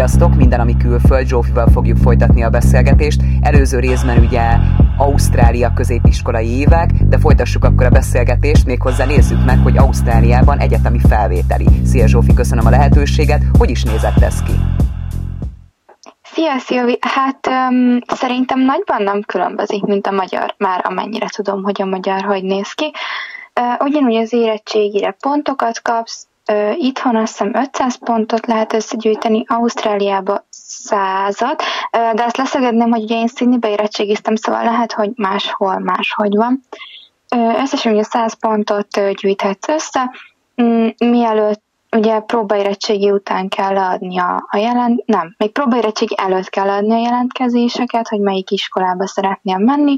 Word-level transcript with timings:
Sziasztok! 0.00 0.34
Minden, 0.34 0.60
ami 0.60 0.76
külföld, 0.76 1.26
Zsófival 1.26 1.68
fogjuk 1.72 1.96
folytatni 1.96 2.42
a 2.42 2.50
beszélgetést. 2.50 3.20
Előző 3.40 3.78
részben 3.78 4.18
ugye 4.18 4.42
Ausztrália 4.98 5.72
középiskolai 5.74 6.58
évek, 6.58 6.90
de 6.92 7.18
folytassuk 7.18 7.64
akkor 7.64 7.86
a 7.86 7.90
beszélgetést, 7.90 8.66
méghozzá 8.66 9.04
nézzük 9.04 9.44
meg, 9.44 9.58
hogy 9.62 9.76
Ausztráliában 9.76 10.58
egyetemi 10.58 10.98
felvételi. 11.08 11.66
Szia 11.84 12.06
Zsófi, 12.06 12.34
köszönöm 12.34 12.66
a 12.66 12.70
lehetőséget. 12.70 13.42
Hogy 13.58 13.70
is 13.70 13.82
nézett 13.82 14.22
ez 14.22 14.42
ki? 14.42 14.52
Szia, 16.22 16.58
Szilvi! 16.58 16.98
Hát 17.00 17.46
um, 17.46 17.98
szerintem 18.06 18.60
nagyban 18.60 19.02
nem 19.02 19.20
különbözik, 19.26 19.82
mint 19.82 20.06
a 20.06 20.10
magyar, 20.10 20.54
már 20.58 20.84
amennyire 20.84 21.26
tudom, 21.36 21.62
hogy 21.62 21.82
a 21.82 21.86
magyar 21.86 22.22
hogy 22.22 22.42
néz 22.42 22.72
ki. 22.72 22.92
Uh, 23.60 23.86
ugyanúgy 23.86 24.16
az 24.16 24.32
érettségire 24.32 25.16
pontokat 25.20 25.82
kapsz, 25.82 26.26
itthon 26.76 27.16
azt 27.16 27.38
hiszem 27.38 27.54
500 27.54 27.98
pontot 27.98 28.46
lehet 28.46 28.72
összegyűjteni, 28.72 29.44
Ausztráliába 29.46 30.46
százat, 30.50 31.62
de 31.90 32.24
azt 32.24 32.36
leszögedném, 32.36 32.90
hogy 32.90 33.02
ugye 33.02 33.16
én 33.16 33.26
Sydneybe 33.26 33.70
érettségiztem, 33.70 34.34
szóval 34.34 34.64
lehet, 34.64 34.92
hogy 34.92 35.10
máshol 35.14 35.78
máshogy 35.78 36.36
van. 36.36 36.62
Összesen 37.58 37.92
ugye 37.92 38.02
100 38.02 38.34
pontot 38.34 39.14
gyűjthetsz 39.14 39.68
össze, 39.68 40.10
um, 40.56 40.94
mielőtt 40.98 41.62
ugye 41.96 42.20
próbaérettségi 42.20 43.10
után 43.10 43.48
kell 43.48 43.76
adni 43.76 44.18
a, 44.18 44.46
a 44.50 44.56
jelent, 44.56 45.06
nem, 45.06 45.34
még 45.38 45.52
próbaérettségi 45.52 46.14
előtt 46.18 46.48
kell 46.48 46.68
adni 46.68 46.92
a 46.92 47.02
jelentkezéseket, 47.02 48.08
hogy 48.08 48.20
melyik 48.20 48.50
iskolába 48.50 49.06
szeretnél 49.06 49.58
menni. 49.58 49.96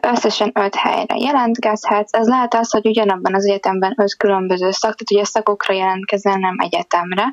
Összesen 0.00 0.50
öt 0.54 0.74
helyre 0.74 1.16
jelentkezhetsz. 1.16 2.12
Ez 2.12 2.26
lehet 2.26 2.54
az, 2.54 2.70
hogy 2.70 2.86
ugyanabban 2.86 3.34
az 3.34 3.44
egyetemben 3.44 3.94
öt 3.96 4.16
különböző 4.16 4.70
szak, 4.70 4.94
tehát 4.94 5.10
ugye 5.10 5.24
szakokra 5.24 5.74
jelentkezel, 5.74 6.36
nem 6.36 6.56
egyetemre. 6.58 7.32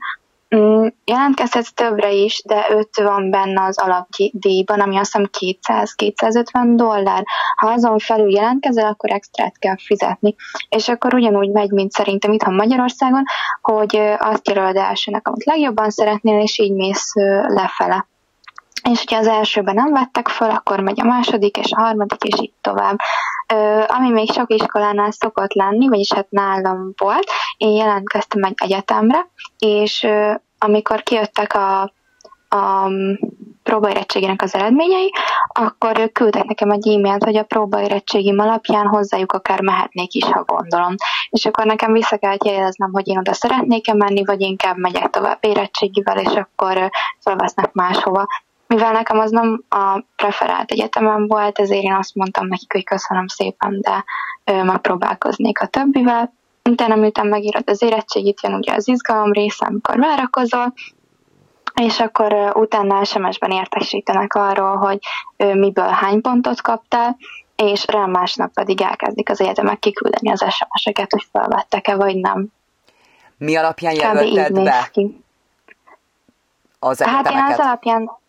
Mm, 0.55 0.87
jelentkezhetsz 1.05 1.71
többre 1.73 2.11
is, 2.11 2.41
de 2.45 2.65
5 2.69 2.89
van 2.95 3.29
benne 3.29 3.61
az 3.61 3.77
alapdíjban, 3.77 4.79
ami 4.79 4.97
azt 4.97 5.17
hiszem 5.31 5.55
200-250 5.97 6.73
dollár. 6.75 7.23
Ha 7.55 7.71
azon 7.71 7.99
felül 7.99 8.31
jelentkezel, 8.31 8.85
akkor 8.85 9.11
extrát 9.11 9.59
kell 9.59 9.77
fizetni. 9.77 10.35
És 10.69 10.87
akkor 10.87 11.13
ugyanúgy 11.13 11.51
megy, 11.51 11.71
mint 11.71 11.91
szerintem 11.91 12.31
itt 12.31 12.45
Magyarországon, 12.45 13.23
hogy 13.61 13.97
azt 14.19 14.47
jelöled 14.47 14.75
elsőnek, 14.75 15.27
amit 15.27 15.45
legjobban 15.45 15.89
szeretnél, 15.89 16.39
és 16.39 16.59
így 16.59 16.73
mész 16.73 17.13
lefele. 17.47 18.07
És 18.91 18.99
hogyha 18.99 19.17
az 19.17 19.27
elsőben 19.27 19.75
nem 19.75 19.91
vettek 19.91 20.27
fel, 20.27 20.49
akkor 20.49 20.79
megy 20.79 20.99
a 21.01 21.05
második 21.05 21.57
és 21.57 21.71
a 21.71 21.81
harmadik, 21.81 22.23
és 22.23 22.41
így 22.41 22.53
tovább. 22.61 22.97
Ö, 23.53 23.83
ami 23.87 24.09
még 24.09 24.31
sok 24.31 24.53
iskolánál 24.53 25.11
szokott 25.11 25.53
lenni, 25.53 25.87
vagyis 25.87 26.13
hát 26.13 26.29
nálam 26.29 26.93
volt, 26.97 27.25
én 27.57 27.71
jelentkeztem 27.71 28.43
egy 28.43 28.55
egyetemre, 28.63 29.27
és 29.57 30.03
ö, 30.03 30.33
amikor 30.57 31.03
kijöttek 31.03 31.53
a, 31.53 31.81
a 32.49 32.89
próbaérettségének 33.63 34.41
az 34.41 34.55
eredményei, 34.55 35.11
akkor 35.47 36.11
küldtek 36.11 36.43
nekem 36.43 36.71
egy 36.71 36.87
e-mailt, 36.87 37.23
hogy 37.23 37.37
a 37.37 37.43
próbaérettségim 37.43 38.39
alapján 38.39 38.87
hozzájuk 38.87 39.31
akár 39.31 39.61
mehetnék 39.61 40.13
is, 40.13 40.23
ha 40.23 40.43
gondolom. 40.43 40.95
És 41.29 41.45
akkor 41.45 41.65
nekem 41.65 41.91
vissza 41.91 42.17
kellett 42.17 42.45
jeleznem, 42.45 42.91
hogy 42.91 43.07
én 43.07 43.17
oda 43.17 43.33
szeretnék-e 43.33 43.93
menni, 43.93 44.23
vagy 44.25 44.41
inkább 44.41 44.77
megyek 44.77 45.09
tovább 45.09 45.37
érettségivel, 45.41 46.17
és 46.17 46.33
akkor 46.33 46.89
felvesznek 47.19 47.73
máshova 47.73 48.25
mivel 48.73 48.91
nekem 48.91 49.19
az 49.19 49.31
nem 49.31 49.63
a 49.69 50.03
preferált 50.15 50.71
egyetemem 50.71 51.27
volt, 51.27 51.59
ezért 51.59 51.83
én 51.83 51.93
azt 51.93 52.15
mondtam 52.15 52.47
nekik, 52.47 52.73
hogy 52.73 52.83
köszönöm 52.83 53.27
szépen, 53.27 53.81
de 53.81 54.03
ö, 54.43 54.63
megpróbálkoznék 54.63 55.59
a 55.59 55.65
többivel. 55.65 56.33
Utána 56.69 56.95
miután 56.95 57.27
megírod 57.27 57.69
az 57.69 57.81
érettségit, 57.81 58.41
jön 58.41 58.53
ugye 58.53 58.73
az 58.73 58.87
izgalom 58.87 59.31
része, 59.31 59.65
amikor 59.65 59.99
várakozol, 59.99 60.73
és 61.81 61.99
akkor 61.99 62.51
utána 62.55 63.03
SMS-ben 63.03 63.51
értesítenek 63.51 64.35
arról, 64.35 64.75
hogy 64.75 64.99
uh, 65.37 65.55
miből 65.55 65.87
hány 65.87 66.21
pontot 66.21 66.61
kaptál, 66.61 67.17
és 67.55 67.85
rá 67.87 68.05
másnap 68.05 68.53
pedig 68.53 68.81
elkezdik 68.81 69.29
az 69.29 69.41
egyetemek 69.41 69.79
kiküldeni 69.79 70.31
az 70.31 70.45
SMS-eket, 70.49 71.11
hogy 71.11 71.27
felvettek-e 71.31 71.95
vagy 71.95 72.15
nem. 72.15 72.47
Mi 73.37 73.55
alapján 73.55 73.93
jelölted 73.93 74.63
be 74.63 74.89
ki. 74.91 75.23
az 76.79 77.01
egyetemeket? 77.01 77.33
Hát 77.33 77.49
én 77.49 77.53
az 77.53 77.65
alapján 77.65 78.21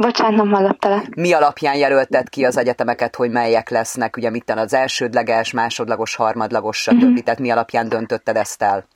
Bocsánat, 0.00 0.36
nem 0.36 0.50
hallottalak. 0.50 1.14
Mi 1.14 1.32
alapján 1.32 1.76
jelölted 1.76 2.28
ki 2.28 2.44
az 2.44 2.56
egyetemeket, 2.56 3.16
hogy 3.16 3.30
melyek 3.30 3.70
lesznek? 3.70 4.16
Ugye 4.16 4.30
mit 4.30 4.50
az 4.50 4.74
elsődleges, 4.74 5.52
másodlagos, 5.52 6.14
harmadlagos, 6.14 6.76
stb. 6.76 7.04
Mm-hmm. 7.04 7.14
Tehát 7.14 7.40
mi 7.40 7.50
alapján 7.50 7.88
döntötted 7.88 8.36
ezt 8.36 8.62
el? 8.62 8.86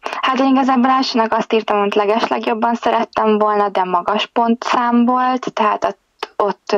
Hát 0.00 0.38
én 0.38 0.46
igazából 0.46 0.90
elsőnek 0.90 1.32
azt 1.32 1.52
írtam, 1.52 1.78
hogy 1.78 1.94
legeslegjobban 1.94 2.74
szerettem 2.74 3.38
volna, 3.38 3.68
de 3.68 3.84
magas 3.84 4.26
pontszám 4.26 5.04
volt, 5.04 5.52
tehát 5.52 5.84
ott, 5.84 6.32
ott 6.36 6.76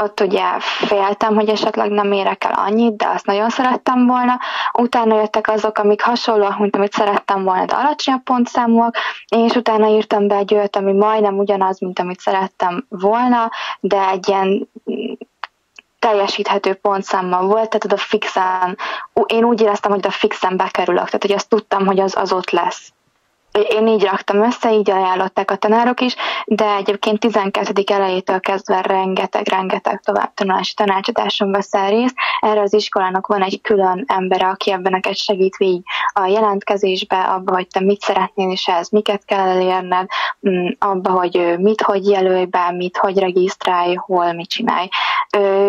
ott 0.00 0.20
ugye 0.20 0.58
féltem, 0.58 1.34
hogy 1.34 1.48
esetleg 1.48 1.90
nem 1.90 2.12
érek 2.12 2.44
el 2.44 2.52
annyit, 2.52 2.96
de 2.96 3.08
azt 3.08 3.26
nagyon 3.26 3.50
szerettem 3.50 4.06
volna. 4.06 4.40
Utána 4.72 5.20
jöttek 5.20 5.48
azok, 5.48 5.78
amik 5.78 6.02
hasonlóak, 6.02 6.58
mint 6.58 6.76
amit 6.76 6.92
szerettem 6.92 7.44
volna, 7.44 7.64
de 7.64 7.74
alacsonyabb 7.74 8.22
pontszámúak, 8.22 8.96
és 9.26 9.54
utána 9.54 9.88
írtam 9.88 10.28
be 10.28 10.36
egy 10.36 10.54
olyat, 10.54 10.76
ami 10.76 10.92
majdnem 10.92 11.38
ugyanaz, 11.38 11.80
mint 11.80 11.98
amit 11.98 12.20
szerettem 12.20 12.86
volna, 12.88 13.50
de 13.80 14.08
egy 14.08 14.28
ilyen 14.28 14.68
teljesíthető 15.98 16.74
pontszámmal 16.74 17.46
volt, 17.46 17.68
tehát 17.68 17.84
oda 17.84 17.96
fixen, 17.96 18.78
én 19.26 19.44
úgy 19.44 19.60
éreztem, 19.60 19.90
hogy 19.90 20.06
a 20.06 20.10
fixen 20.10 20.56
bekerülök, 20.56 21.04
tehát 21.04 21.22
hogy 21.22 21.32
azt 21.32 21.48
tudtam, 21.48 21.86
hogy 21.86 22.00
az, 22.00 22.16
az 22.16 22.32
ott 22.32 22.50
lesz 22.50 22.92
én 23.52 23.86
így 23.86 24.02
raktam 24.02 24.42
össze, 24.42 24.72
így 24.72 24.90
ajánlották 24.90 25.50
a 25.50 25.56
tanárok 25.56 26.00
is, 26.00 26.16
de 26.44 26.74
egyébként 26.76 27.20
12. 27.20 27.82
elejétől 27.86 28.40
kezdve 28.40 28.80
rengeteg-rengeteg 28.80 30.00
továbbtanulási 30.00 30.74
tanácsadáson 30.74 31.50
veszel 31.50 31.90
részt. 31.90 32.14
Erre 32.40 32.60
az 32.60 32.74
iskolának 32.74 33.26
van 33.26 33.42
egy 33.42 33.60
külön 33.60 34.04
ember, 34.06 34.42
aki 34.42 34.70
ebben 34.70 34.92
neked 34.92 35.16
segít 35.16 35.56
végig 35.56 35.82
a 36.12 36.26
jelentkezésbe, 36.26 37.20
abba, 37.20 37.54
hogy 37.54 37.66
te 37.66 37.80
mit 37.80 38.00
szeretnél, 38.00 38.50
és 38.50 38.66
ez 38.66 38.88
miket 38.88 39.24
kell 39.24 39.48
elérned, 39.48 40.06
mm, 40.48 40.66
abba, 40.78 41.10
hogy 41.10 41.54
mit 41.58 41.82
hogy 41.82 42.06
jelölj 42.06 42.44
be, 42.44 42.70
mit 42.70 42.96
hogy 42.96 43.18
regisztrálj, 43.18 43.94
hol 43.94 44.32
mit 44.32 44.48
csinálj. 44.48 44.88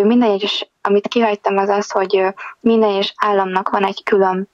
Minden 0.01 0.29
egyes, 0.29 0.69
amit 0.81 1.07
kihagytam, 1.07 1.57
az 1.57 1.69
az, 1.69 1.91
hogy 1.91 2.33
minden 2.59 2.89
egyes 2.89 3.13
államnak 3.17 3.69
van 3.69 3.85
egy 3.85 4.03
külön 4.03 4.51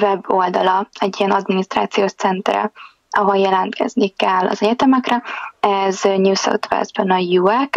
web 0.00 0.30
oldala, 0.30 0.88
egy 0.98 1.14
ilyen 1.18 1.30
adminisztrációs 1.30 2.12
centre, 2.12 2.72
ahol 3.10 3.36
jelentkezni 3.36 4.08
kell 4.08 4.46
az 4.46 4.62
egyetemekre. 4.62 5.22
Ez 5.60 6.02
New 6.02 6.34
South 6.34 6.68
Wales-ben 6.70 7.10
a 7.10 7.18
UAC, 7.18 7.70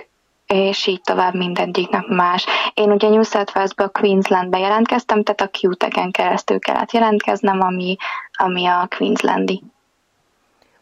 és 0.48 0.88
így 0.88 1.02
tovább 1.02 1.36
mindegyiknek 1.36 2.08
más. 2.08 2.46
Én 2.74 2.92
ugye 2.92 3.10
New 3.10 3.24
South 3.24 3.56
Wales-be, 3.56 3.88
Queenslandbe 3.88 4.58
jelentkeztem, 4.58 5.24
tehát 5.24 5.42
a 5.42 5.58
QTEC-en 5.60 6.12
keresztül 6.12 6.60
kellett 6.60 6.92
jelentkeznem, 6.92 7.62
ami, 7.62 7.96
ami 8.34 8.66
a 8.66 8.88
Queenslandi. 8.98 9.64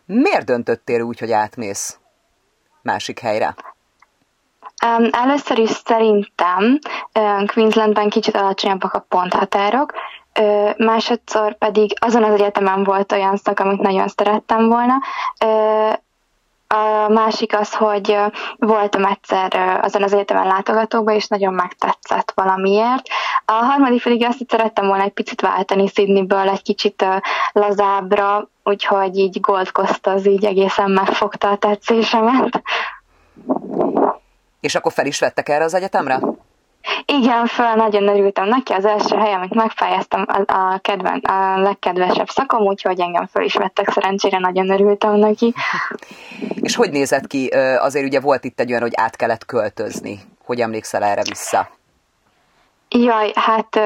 Miért 0.05 0.45
döntöttél 0.45 1.01
úgy, 1.01 1.19
hogy 1.19 1.31
átmész 1.31 1.97
másik 2.81 3.19
helyre? 3.19 3.55
Um, 4.85 5.09
először 5.11 5.57
is 5.57 5.69
szerintem 5.69 6.79
um, 7.19 7.45
Queenslandben 7.45 8.09
kicsit 8.09 8.35
alacsonyabbak 8.35 8.93
a 8.93 9.05
ponthatárok, 9.09 9.93
Másodszor 10.77 11.57
pedig 11.57 11.93
azon 11.99 12.23
az 12.23 12.33
egyetemen 12.33 12.83
volt 12.83 13.11
olyan 13.11 13.37
szak, 13.37 13.59
amit 13.59 13.81
nagyon 13.81 14.07
szerettem 14.07 14.67
volna. 14.67 14.93
A 16.67 17.09
másik 17.09 17.57
az, 17.57 17.73
hogy 17.73 18.17
voltam 18.57 19.05
egyszer 19.05 19.79
azon 19.81 20.03
az 20.03 20.13
egyetemen 20.13 20.47
látogatóban, 20.47 21.15
és 21.15 21.27
nagyon 21.27 21.53
megtetszett 21.53 22.31
valamiért. 22.35 23.07
A 23.45 23.51
harmadik 23.51 24.03
pedig 24.03 24.25
azt, 24.25 24.37
hogy 24.37 24.49
szerettem 24.49 24.87
volna 24.87 25.03
egy 25.03 25.13
picit 25.13 25.41
váltani 25.41 25.87
Sydneyből 25.87 26.49
egy 26.49 26.61
kicsit 26.61 27.05
lazábbra, 27.51 28.49
úgyhogy 28.63 29.17
így 29.17 29.39
Gold 29.39 29.71
Coast 29.71 30.07
az 30.07 30.27
így 30.27 30.45
egészen 30.45 30.91
megfogta 30.91 31.49
a 31.49 31.57
tetszésemet. 31.57 32.61
És 34.59 34.75
akkor 34.75 34.91
fel 34.91 35.05
is 35.05 35.19
vettek 35.19 35.49
erre 35.49 35.63
az 35.63 35.73
egyetemre? 35.73 36.19
Igen, 37.05 37.45
föl 37.45 37.73
nagyon 37.73 38.07
örültem 38.07 38.47
neki, 38.47 38.73
az 38.73 38.85
első 38.85 39.15
hely, 39.15 39.33
amit 39.33 39.53
megfájáztam, 39.53 40.25
a, 40.27 40.53
a, 40.53 40.79
kedven, 40.81 41.19
a 41.19 41.59
legkedvesebb 41.59 42.29
szakom, 42.29 42.61
úgyhogy 42.61 42.99
engem 42.99 43.25
föl 43.25 43.43
is 43.43 43.55
vettek, 43.55 43.89
szerencsére 43.89 44.39
nagyon 44.39 44.69
örültem 44.69 45.15
neki. 45.15 45.53
És 46.61 46.75
hogy 46.75 46.91
nézett 46.91 47.27
ki? 47.27 47.47
Azért 47.77 48.05
ugye 48.05 48.19
volt 48.19 48.43
itt 48.43 48.59
egy 48.59 48.69
olyan, 48.69 48.81
hogy 48.81 48.93
át 48.95 49.15
kellett 49.15 49.45
költözni. 49.45 50.19
Hogy 50.45 50.59
emlékszel 50.59 51.03
erre 51.03 51.21
vissza? 51.29 51.69
Jaj, 52.95 53.31
hát 53.35 53.79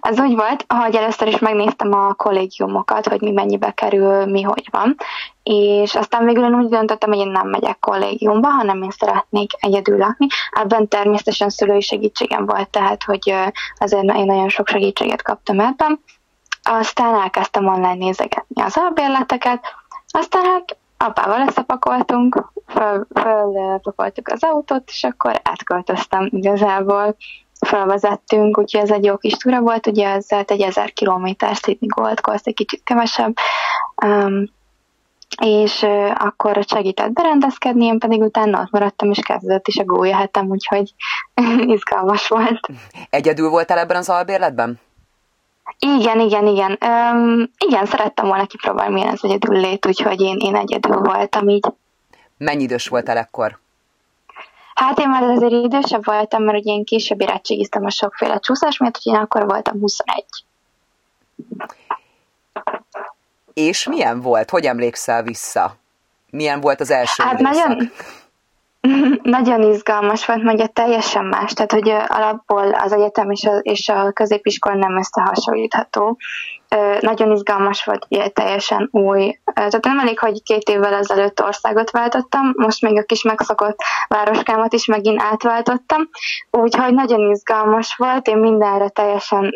az 0.00 0.20
úgy 0.24 0.34
volt, 0.34 0.64
hogy 0.68 0.94
először 0.94 1.28
is 1.28 1.38
megnéztem 1.38 1.92
a 1.92 2.14
kollégiumokat, 2.14 3.08
hogy 3.08 3.20
mi 3.20 3.30
mennyibe 3.30 3.70
kerül, 3.70 4.24
mi 4.26 4.42
hogy 4.42 4.68
van, 4.70 4.96
és 5.42 5.94
aztán 5.94 6.24
végül 6.24 6.44
én 6.44 6.54
úgy 6.54 6.68
döntöttem, 6.68 7.08
hogy 7.10 7.18
én 7.18 7.30
nem 7.30 7.48
megyek 7.48 7.78
kollégiumba, 7.78 8.48
hanem 8.48 8.82
én 8.82 8.90
szeretnék 8.90 9.50
egyedül 9.56 9.98
lakni. 9.98 10.26
Ebben 10.50 10.88
természetesen 10.88 11.48
szülői 11.48 11.80
segítségem 11.80 12.46
volt, 12.46 12.68
tehát 12.68 13.02
hogy 13.02 13.34
azért 13.78 14.04
én 14.04 14.24
nagyon 14.24 14.48
sok 14.48 14.68
segítséget 14.68 15.22
kaptam 15.22 15.60
ebben. 15.60 16.00
Aztán 16.62 17.14
elkezdtem 17.14 17.66
online 17.66 17.94
nézegetni 17.94 18.62
az 18.62 18.76
albérleteket, 18.76 19.60
Aztán 20.10 20.44
hát 20.44 20.76
apával 20.96 21.48
összepakoltunk, 21.48 22.52
föl, 22.66 23.06
fölpakoltuk 23.14 24.28
az 24.28 24.42
autót, 24.44 24.82
és 24.86 25.04
akkor 25.04 25.40
átköltöztem 25.44 26.28
igazából. 26.32 27.16
Felvezettünk, 27.66 28.58
úgyhogy 28.58 28.80
ez 28.80 28.90
egy 28.90 29.04
jó 29.04 29.16
kis 29.16 29.32
túra 29.32 29.60
volt, 29.60 29.86
ugye 29.86 30.08
ez 30.08 30.26
egy 30.28 30.60
ezer 30.60 30.92
kilométer 30.92 31.54
Sydney 31.54 31.88
Gold 31.94 32.20
Coast, 32.20 32.46
egy 32.46 32.54
kicsit 32.54 32.82
kevesebb. 32.84 33.34
Um, 34.06 34.50
és 35.40 35.82
uh, 35.82 36.10
akkor 36.18 36.64
segített 36.68 37.12
berendezkedni, 37.12 37.84
én 37.84 37.98
pedig 37.98 38.20
utána 38.20 38.60
ott 38.60 38.70
maradtam, 38.70 39.10
és 39.10 39.18
kezdett 39.18 39.66
is 39.66 39.76
a 39.76 39.84
gólyahetem, 39.84 40.46
úgyhogy 40.46 40.94
izgalmas 41.74 42.28
volt. 42.28 42.60
Egyedül 43.10 43.48
voltál 43.48 43.78
ebben 43.78 43.96
az 43.96 44.08
albérletben? 44.08 44.80
Igen, 45.78 46.20
igen, 46.20 46.46
igen. 46.46 46.78
Um, 46.86 47.50
igen, 47.66 47.86
szerettem 47.86 48.26
volna 48.26 48.46
kipróbálni, 48.46 48.94
milyen 48.94 49.12
az 49.12 49.24
egyedül 49.24 49.60
lét, 49.60 49.86
úgyhogy 49.86 50.20
én, 50.20 50.36
én 50.36 50.56
egyedül 50.56 50.96
voltam 50.96 51.48
így. 51.48 51.66
Mennyi 52.36 52.62
idős 52.62 52.88
voltál 52.88 53.16
ekkor? 53.16 53.58
Hát 54.80 54.98
én 54.98 55.08
már 55.08 55.22
azért 55.22 55.52
idősebb 55.52 56.04
voltam, 56.04 56.42
mert 56.42 56.58
ugye 56.58 56.72
én 56.72 56.84
később 56.84 57.20
érettségiztem 57.20 57.84
a 57.84 57.90
sokféle 57.90 58.38
csúszás 58.38 58.78
miatt, 58.78 58.96
úgyhogy 58.96 59.12
én 59.12 59.20
akkor 59.20 59.44
voltam 59.46 59.80
21. 59.80 60.24
És 63.54 63.88
milyen 63.88 64.20
volt? 64.20 64.50
Hogy 64.50 64.64
emlékszel 64.64 65.22
vissza? 65.22 65.76
Milyen 66.30 66.60
volt 66.60 66.80
az 66.80 66.90
első 66.90 67.22
Hát 67.22 67.40
időszak? 67.40 67.66
nagyon, 67.66 67.90
nagyon 69.38 69.62
izgalmas 69.62 70.26
volt, 70.26 70.42
mondja 70.42 70.66
teljesen 70.66 71.24
más, 71.24 71.52
tehát 71.52 71.72
hogy 71.72 71.88
alapból 71.88 72.74
az 72.74 72.92
egyetem 72.92 73.30
és 73.30 73.44
a, 73.44 73.56
és 73.56 73.88
a 73.88 74.12
középiskola 74.12 74.74
nem 74.74 74.98
összehasonlítható. 74.98 76.18
Nagyon 77.00 77.32
izgalmas 77.32 77.84
volt, 77.84 78.06
ugye 78.08 78.28
teljesen 78.28 78.88
új. 78.92 79.38
Tehát 79.54 79.84
nem 79.84 79.98
elég, 79.98 80.18
hogy 80.18 80.42
két 80.42 80.68
évvel 80.68 80.94
ezelőtt 80.94 81.42
országot 81.42 81.90
váltottam, 81.90 82.52
most 82.56 82.82
még 82.82 82.98
a 82.98 83.02
kis 83.02 83.22
megszokott 83.22 83.78
városkámat 84.08 84.72
is 84.72 84.84
megint 84.84 85.22
átváltottam, 85.22 86.08
úgyhogy 86.50 86.94
nagyon 86.94 87.30
izgalmas 87.30 87.94
volt, 87.96 88.26
én 88.26 88.36
mindenre 88.38 88.88
teljesen 88.88 89.50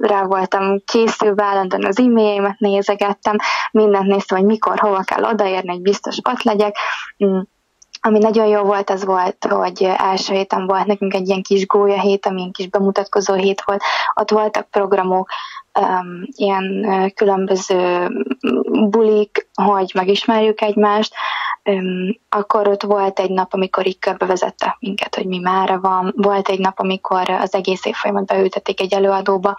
rá 0.00 0.22
voltam 0.22 0.82
készülve, 0.84 1.44
állandóan 1.44 1.84
az 1.84 1.98
e-mailjeimet 1.98 2.58
nézegettem, 2.58 3.36
mindent 3.70 4.06
néztem, 4.06 4.38
hogy 4.38 4.46
mikor, 4.46 4.78
hova 4.78 5.02
kell 5.02 5.24
odaérni, 5.24 5.70
hogy 5.70 5.82
biztos 5.82 6.18
ott 6.22 6.42
legyek 6.42 6.76
mm. 7.24 7.38
Ami 8.00 8.18
nagyon 8.18 8.46
jó 8.46 8.62
volt, 8.62 8.90
az 8.90 9.04
volt, 9.04 9.46
hogy 9.50 9.82
első 9.96 10.34
héten 10.34 10.66
volt 10.66 10.86
nekünk 10.86 11.14
egy 11.14 11.28
ilyen 11.28 11.42
kis 11.42 11.66
gólya 11.66 12.00
hét, 12.00 12.26
ami 12.26 12.42
egy 12.42 12.52
kis 12.52 12.68
bemutatkozó 12.68 13.34
hét 13.34 13.62
volt. 13.64 13.82
Ott 14.14 14.30
voltak 14.30 14.70
programok, 14.70 15.28
um, 15.80 16.22
ilyen 16.36 16.86
különböző 17.14 18.08
bulik, 18.88 19.48
hogy 19.62 19.90
megismerjük 19.94 20.60
egymást. 20.60 21.14
Um, 21.64 22.18
akkor 22.28 22.68
ott 22.68 22.82
volt 22.82 23.18
egy 23.18 23.30
nap, 23.30 23.52
amikor 23.52 23.86
így 23.86 23.98
körbevezette 23.98 24.76
minket, 24.80 25.14
hogy 25.14 25.26
mi 25.26 25.38
mára 25.38 25.80
van. 25.80 26.12
Volt 26.16 26.48
egy 26.48 26.58
nap, 26.58 26.78
amikor 26.78 27.30
az 27.30 27.54
egész 27.54 27.84
évfolyamat 27.84 28.26
beültették 28.26 28.80
egy 28.80 28.92
előadóba, 28.92 29.56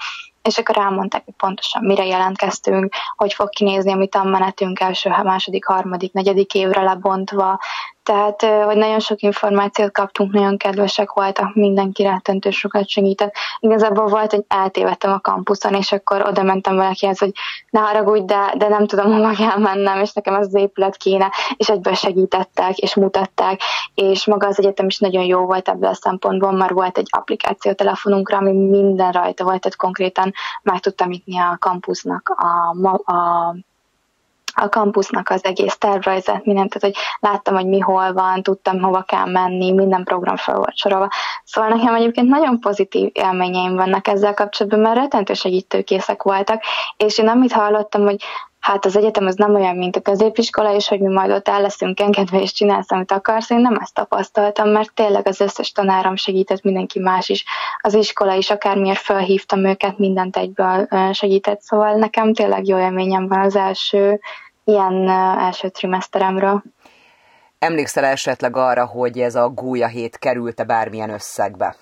és 0.47 0.57
akkor 0.57 0.77
elmondták, 0.77 1.21
hogy 1.25 1.33
pontosan 1.37 1.83
mire 1.85 2.05
jelentkeztünk, 2.05 2.93
hogy 3.15 3.33
fog 3.33 3.49
kinézni 3.49 3.91
a 3.91 3.95
mi 3.95 4.07
tanmenetünk 4.07 4.79
első, 4.79 5.09
második, 5.09 5.65
harmadik, 5.65 6.13
negyedik 6.13 6.53
évre 6.53 6.81
lebontva, 6.81 7.59
tehát, 8.07 8.65
hogy 8.65 8.77
nagyon 8.77 8.99
sok 8.99 9.21
információt 9.21 9.91
kaptunk, 9.91 10.33
nagyon 10.33 10.57
kedvesek 10.57 11.11
voltak, 11.11 11.55
mindenki 11.55 12.03
rettentő 12.03 12.49
sokat 12.49 12.89
segített. 12.89 13.33
Igazából 13.59 14.07
volt, 14.07 14.31
hogy 14.31 14.43
eltévedtem 14.47 15.11
a 15.11 15.19
kampuszon, 15.19 15.73
és 15.73 15.91
akkor 15.91 16.21
oda 16.27 16.43
mentem 16.43 16.75
valakihez, 16.75 17.19
hogy 17.19 17.31
ne 17.69 17.79
haragudj, 17.79 18.25
de, 18.25 18.53
de 18.57 18.67
nem 18.67 18.87
tudom, 18.87 19.11
hova 19.15 19.33
kell 19.33 19.57
mennem, 19.57 20.01
és 20.01 20.13
nekem 20.13 20.33
az, 20.33 20.45
az 20.45 20.55
épület 20.55 20.97
kéne, 20.97 21.31
és 21.57 21.69
egyből 21.69 21.93
segítettek, 21.93 22.77
és 22.77 22.95
mutatták, 22.95 23.61
és 23.95 24.25
maga 24.25 24.47
az 24.47 24.59
egyetem 24.59 24.85
is 24.85 24.99
nagyon 24.99 25.23
jó 25.23 25.45
volt 25.45 25.69
ebből 25.69 25.89
a 25.89 25.93
szempontból, 25.93 26.51
mert 26.51 26.71
volt 26.71 26.97
egy 26.97 27.07
applikáció 27.09 27.71
telefonunkra, 27.71 28.37
ami 28.37 28.51
minden 28.51 29.11
rajta 29.11 29.43
volt, 29.43 29.61
tehát 29.61 29.77
konkrétan 29.77 30.33
meg 30.61 30.79
tudtam 30.79 31.09
nyitni 31.09 31.39
a 31.39 31.57
kampusznak 31.59 32.29
a, 32.29 33.11
a 33.11 33.55
a 34.61 34.69
kampusznak 34.69 35.29
az 35.29 35.43
egész 35.43 35.77
tervrajzát, 35.77 36.45
mindent, 36.45 36.73
tehát 36.73 36.95
hogy 36.95 37.05
láttam, 37.29 37.55
hogy 37.55 37.65
mi 37.65 37.79
hol 37.79 38.13
van, 38.13 38.43
tudtam, 38.43 38.81
hova 38.81 39.01
kell 39.01 39.25
menni, 39.25 39.71
minden 39.71 40.03
program 40.03 40.35
fel 40.35 40.55
volt 40.55 40.77
sorolva. 40.77 41.09
Szóval 41.43 41.69
nekem 41.69 41.95
egyébként 41.95 42.27
nagyon 42.27 42.59
pozitív 42.59 43.09
élményeim 43.13 43.75
vannak 43.75 44.07
ezzel 44.07 44.33
kapcsolatban, 44.33 44.81
mert 44.81 44.97
rettentő 44.97 45.33
segítőkészek 45.33 46.23
voltak, 46.23 46.63
és 46.97 47.17
én 47.17 47.27
amit 47.27 47.51
hallottam, 47.51 48.03
hogy 48.03 48.23
hát 48.59 48.85
az 48.85 48.97
egyetem 48.97 49.25
az 49.25 49.35
nem 49.35 49.55
olyan, 49.55 49.75
mint 49.75 49.95
a 49.95 50.01
középiskola, 50.01 50.73
és 50.73 50.87
hogy 50.87 50.99
mi 50.99 51.13
majd 51.13 51.31
ott 51.31 51.47
el 51.47 51.61
leszünk 51.61 51.99
engedve, 51.99 52.41
és 52.41 52.53
csinálsz, 52.53 52.91
amit 52.91 53.11
akarsz. 53.11 53.49
Én 53.49 53.59
nem 53.59 53.77
ezt 53.81 53.93
tapasztaltam, 53.93 54.69
mert 54.69 54.93
tényleg 54.93 55.27
az 55.27 55.41
összes 55.41 55.71
tanárom 55.71 56.15
segített, 56.15 56.61
mindenki 56.61 56.99
más 56.99 57.29
is. 57.29 57.45
Az 57.81 57.93
iskola 57.93 58.33
is, 58.33 58.49
akármiért 58.49 58.99
felhívtam 58.99 59.65
őket, 59.65 59.97
mindent 59.97 60.37
egyből 60.37 60.87
segített. 61.11 61.61
Szóval 61.61 61.93
nekem 61.93 62.33
tényleg 62.33 62.67
jó 62.67 62.77
élményem 62.77 63.27
van 63.27 63.39
az 63.39 63.55
első 63.55 64.19
ilyen 64.67 65.09
első 65.39 65.69
trimeszteremről. 65.69 66.63
Emlékszel 67.59 68.03
esetleg 68.03 68.55
arra, 68.55 68.85
hogy 68.85 69.19
ez 69.19 69.35
a 69.35 69.49
gólya 69.49 69.87
hét 69.87 70.17
került-e 70.17 70.63
bármilyen 70.63 71.09
összegbe? 71.09 71.75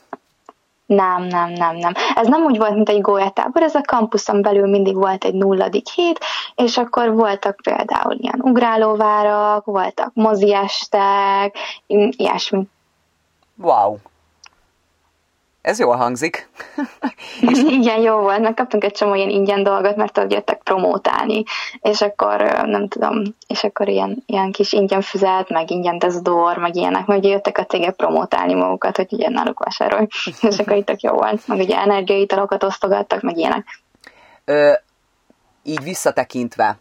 Nem, 0.86 1.24
nem, 1.24 1.50
nem, 1.50 1.76
nem. 1.76 1.94
Ez 2.16 2.28
nem 2.28 2.44
úgy 2.44 2.58
volt, 2.58 2.74
mint 2.74 2.90
egy 2.90 3.02
gólyatábor, 3.02 3.62
ez 3.62 3.76
a 3.76 3.82
kampuszon 3.82 4.42
belül 4.42 4.68
mindig 4.68 4.96
volt 4.96 5.24
egy 5.24 5.34
nulladik 5.34 5.88
hét, 5.90 6.20
és 6.56 6.78
akkor 6.78 7.14
voltak 7.14 7.60
például 7.64 8.16
ilyen 8.18 8.40
ugrálóvárak, 8.42 9.66
voltak 9.66 10.12
moziestek, 10.14 11.58
ilyesmi. 11.88 12.68
Wow, 13.58 13.98
ez 15.66 15.80
jól 15.80 15.96
hangzik. 15.96 16.50
és... 17.52 17.60
Igen, 17.60 18.02
jó 18.02 18.18
volt, 18.18 18.40
meg 18.40 18.54
kaptunk 18.54 18.84
egy 18.84 18.92
csomó 18.92 19.14
ilyen 19.16 19.30
ingyen 19.30 19.64
dolgot, 19.64 19.96
mert 19.96 20.18
ott 20.18 20.32
jöttek 20.32 20.62
promótálni, 20.64 21.44
és 21.82 22.02
akkor 22.02 22.42
nem 22.66 22.88
tudom, 22.88 23.24
és 23.48 23.64
akkor 23.64 23.88
ilyen, 23.88 24.24
ilyen 24.26 24.52
kis 24.52 24.74
ingyen 24.74 25.02
füzet, 25.02 25.50
meg 25.50 25.72
ingyen 25.72 26.00
dezodor, 26.00 26.58
meg 26.58 26.76
ilyenek, 26.76 27.06
meg 27.06 27.18
ugye 27.18 27.30
jöttek 27.30 27.58
a 27.58 27.66
cégek 27.66 27.96
promótálni 27.96 28.54
magukat, 28.54 28.96
hogy 28.96 29.08
ugye 29.14 29.30
náluk 29.30 29.60
vásárolj, 29.60 30.08
és 30.50 30.58
akkor 30.58 30.76
itt 30.76 31.02
jó 31.02 31.12
volt, 31.12 31.48
meg 31.48 31.60
ugye 31.60 31.78
energiaitalokat 31.78 32.64
osztogattak, 32.64 33.22
meg 33.22 33.38
ilyenek. 33.38 33.66
Ö, 34.46 34.74
így 35.64 35.84
visszatekintve, 35.84 36.78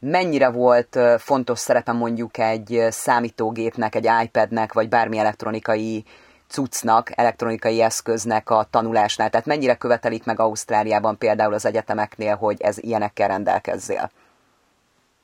mennyire 0.00 0.50
volt 0.50 0.98
fontos 1.18 1.58
szerepe 1.58 1.92
mondjuk 1.92 2.38
egy 2.38 2.86
számítógépnek, 2.88 3.94
egy 3.94 4.08
iPadnek, 4.24 4.72
vagy 4.72 4.88
bármi 4.88 5.18
elektronikai 5.18 6.04
cuccnak, 6.52 7.10
elektronikai 7.14 7.82
eszköznek 7.82 8.50
a 8.50 8.66
tanulásnál? 8.70 9.30
Tehát 9.30 9.46
mennyire 9.46 9.74
követelik 9.74 10.24
meg 10.24 10.40
Ausztráliában 10.40 11.18
például 11.18 11.54
az 11.54 11.66
egyetemeknél, 11.66 12.36
hogy 12.36 12.60
ez 12.60 12.78
ilyenekkel 12.78 13.28
rendelkezzél? 13.28 14.10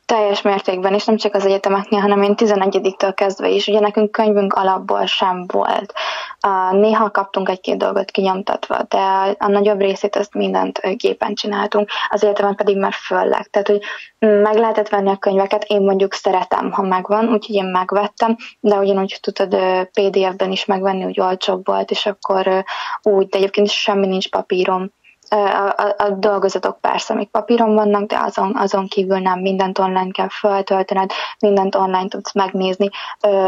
Teljes 0.08 0.42
mértékben, 0.42 0.94
és 0.94 1.04
nem 1.04 1.16
csak 1.16 1.34
az 1.34 1.44
egyetemeknél, 1.44 2.00
hanem 2.00 2.22
én 2.22 2.34
11-től 2.36 3.12
kezdve 3.14 3.48
is. 3.48 3.66
Ugye 3.66 3.80
nekünk 3.80 4.10
könyvünk 4.10 4.52
alapból 4.52 5.06
sem 5.06 5.44
volt. 5.46 5.92
Néha 6.70 7.10
kaptunk 7.10 7.48
egy-két 7.48 7.76
dolgot 7.76 8.10
kinyomtatva, 8.10 8.82
de 8.88 8.98
a 9.38 9.48
nagyobb 9.48 9.80
részét 9.80 10.16
azt 10.16 10.34
mindent 10.34 10.80
gépen 10.96 11.34
csináltunk, 11.34 11.90
az 12.08 12.24
egyetemen 12.24 12.54
pedig 12.54 12.76
már 12.76 12.92
fölleg. 12.92 13.46
Tehát, 13.46 13.68
hogy 13.68 13.80
meg 14.18 14.56
lehetett 14.56 14.88
venni 14.88 15.10
a 15.10 15.16
könyveket, 15.16 15.64
én 15.64 15.80
mondjuk 15.80 16.12
szeretem, 16.12 16.72
ha 16.72 16.82
megvan, 16.82 17.28
úgyhogy 17.28 17.54
én 17.54 17.66
megvettem, 17.66 18.36
de 18.60 18.76
ugyanúgy 18.76 19.18
tudod 19.20 19.56
PDF-ben 19.92 20.50
is 20.50 20.64
megvenni, 20.64 21.04
úgy 21.04 21.20
olcsóbb 21.20 21.66
volt, 21.66 21.90
és 21.90 22.06
akkor 22.06 22.64
úgy, 23.02 23.26
de 23.26 23.38
egyébként 23.38 23.70
semmi 23.70 24.06
nincs 24.06 24.28
papírom 24.28 24.90
a, 25.28 25.66
a, 25.66 25.94
a 25.98 26.10
dolgozatok 26.10 26.80
persze 26.80 27.14
még 27.14 27.28
papíron 27.28 27.74
vannak, 27.74 28.08
de 28.08 28.18
azon, 28.18 28.56
azon 28.56 28.86
kívül 28.86 29.18
nem 29.18 29.40
mindent 29.40 29.78
online 29.78 30.10
kell 30.10 30.28
feltöltened, 30.30 31.10
mindent 31.38 31.74
online 31.74 32.08
tudsz 32.08 32.34
megnézni. 32.34 32.88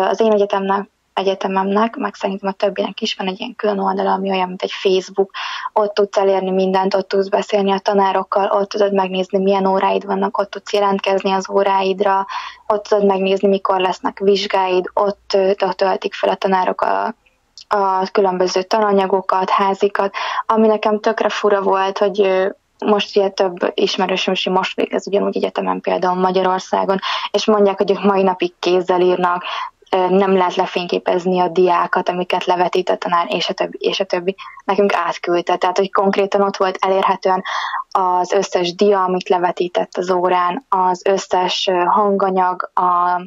Az 0.09 0.21
én 0.21 0.33
egyetemnek 0.33 0.89
egyetememnek, 1.21 1.97
meg 1.97 2.15
szerintem 2.15 2.49
a 2.49 2.53
többinek 2.53 3.01
is 3.01 3.15
van 3.15 3.27
egy 3.27 3.41
ilyen 3.41 3.55
külön 3.57 3.79
oldala, 3.79 4.13
ami 4.13 4.31
olyan, 4.31 4.49
mint 4.49 4.63
egy 4.63 4.73
Facebook. 4.73 5.31
Ott 5.73 5.95
tudsz 5.95 6.17
elérni 6.17 6.51
mindent, 6.51 6.95
ott 6.95 7.09
tudsz 7.09 7.29
beszélni 7.29 7.71
a 7.71 7.79
tanárokkal, 7.79 8.51
ott 8.51 8.69
tudod 8.69 8.93
megnézni, 8.93 9.39
milyen 9.39 9.67
óráid 9.67 10.07
vannak, 10.07 10.39
ott 10.39 10.51
tudsz 10.51 10.73
jelentkezni 10.73 11.33
az 11.33 11.51
óráidra, 11.51 12.27
ott 12.67 12.87
tudod 12.87 13.07
megnézni, 13.07 13.49
mikor 13.49 13.81
lesznek 13.81 14.19
vizsgáid, 14.19 14.91
ott, 14.95 15.37
töltik 15.77 16.15
fel 16.15 16.31
a 16.31 16.35
tanárok 16.35 16.81
a, 16.81 17.15
a 17.73 18.09
különböző 18.13 18.63
tananyagokat, 18.63 19.51
házikat, 19.51 20.15
ami 20.47 20.67
nekem 20.67 21.01
tökre 21.01 21.29
fura 21.29 21.63
volt, 21.63 21.99
hogy 21.99 22.49
most 22.79 23.17
ugye 23.17 23.29
több 23.29 23.73
ismerősöm 23.75 24.33
is 24.33 24.49
most 24.49 24.77
végez 24.77 25.07
ugyanúgy 25.07 25.37
egyetemen 25.37 25.81
például 25.81 26.21
Magyarországon, 26.21 26.99
és 27.31 27.45
mondják, 27.45 27.77
hogy 27.77 27.91
ők 27.91 28.03
mai 28.03 28.23
napig 28.23 28.53
kézzel 28.59 29.01
írnak, 29.01 29.45
nem 29.91 30.37
lehet 30.37 30.55
lefényképezni 30.55 31.41
a 31.41 31.49
diákat, 31.49 32.09
amiket 32.09 32.45
levetít 32.45 32.89
a 32.89 32.97
tanár, 32.97 33.27
és 33.29 33.49
a 33.49 33.53
többi, 33.53 33.77
és 33.81 34.01
a 34.01 34.05
többi. 34.05 34.37
Nekünk 34.65 34.95
átküldte, 34.95 35.57
tehát 35.57 35.77
hogy 35.77 35.93
konkrétan 35.93 36.43
ott 36.43 36.57
volt 36.57 36.77
elérhetően 36.81 37.43
az 37.91 38.33
összes 38.33 38.75
dia, 38.75 39.05
amit 39.05 39.29
levetített 39.29 39.97
az 39.97 40.11
órán, 40.11 40.65
az 40.69 41.03
összes 41.05 41.71
hanganyag, 41.87 42.71
a 42.75 43.21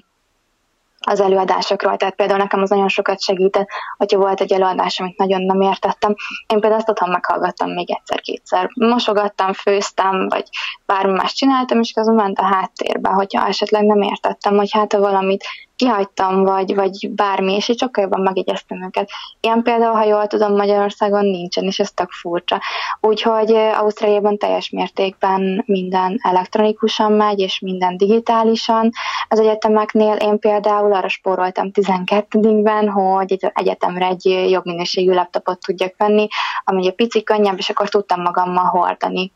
az 1.05 1.19
előadásokról. 1.19 1.97
Tehát 1.97 2.15
például 2.15 2.39
nekem 2.39 2.61
az 2.61 2.69
nagyon 2.69 2.87
sokat 2.87 3.21
segített, 3.21 3.67
hogyha 3.97 4.17
volt 4.17 4.41
egy 4.41 4.53
előadás, 4.53 4.99
amit 4.99 5.17
nagyon 5.17 5.41
nem 5.41 5.61
értettem. 5.61 6.15
Én 6.47 6.59
például 6.59 6.73
azt 6.73 6.89
otthon 6.89 7.09
meghallgattam 7.09 7.69
még 7.69 7.91
egyszer-kétszer. 7.91 8.69
Mosogattam, 8.73 9.53
főztem, 9.53 10.27
vagy 10.27 10.45
bármi 10.85 11.11
más 11.11 11.33
csináltam, 11.33 11.79
és 11.79 11.91
azon 11.95 12.15
ment 12.15 12.39
a 12.39 12.45
háttérbe, 12.45 13.09
hogyha 13.09 13.47
esetleg 13.47 13.85
nem 13.85 14.01
értettem, 14.01 14.55
hogy 14.55 14.71
hát 14.71 14.93
ha 14.93 14.99
valamit 14.99 15.43
kihagytam, 15.75 16.43
vagy, 16.43 16.75
vagy 16.75 17.09
bármi, 17.11 17.53
és 17.55 17.67
így 17.67 17.79
sokkal 17.79 18.03
jobban 18.03 18.21
megjegyeztem 18.21 18.83
őket. 18.83 19.09
Ilyen 19.39 19.61
például, 19.61 19.93
ha 19.93 20.03
jól 20.03 20.27
tudom, 20.27 20.55
Magyarországon 20.55 21.25
nincsen, 21.25 21.63
és 21.63 21.79
ez 21.79 21.91
tök 21.91 22.11
furcsa. 22.11 22.61
Úgyhogy 23.01 23.51
Ausztráliában 23.51 24.37
teljes 24.37 24.69
mértékben 24.69 25.63
minden 25.65 26.19
elektronikusan 26.21 27.11
megy, 27.11 27.39
és 27.39 27.59
minden 27.59 27.97
digitálisan. 27.97 28.89
Az 29.27 29.39
egyetemeknél 29.39 30.15
én 30.15 30.39
például 30.39 30.93
arra 30.93 31.07
spóroltam 31.07 31.69
12-ben, 31.73 32.89
hogy 32.89 33.31
egy 33.31 33.51
egyetemre 33.53 34.05
egy 34.05 34.25
jobb 34.49 34.65
minőségű 34.65 35.13
laptopot 35.13 35.59
tudjak 35.59 35.93
venni, 35.97 36.27
ami 36.63 36.79
ugye 36.79 36.91
pici, 36.91 37.23
könnyebb, 37.23 37.57
és 37.57 37.69
akkor 37.69 37.89
tudtam 37.89 38.21
magammal 38.21 38.65
hordani. 38.65 39.31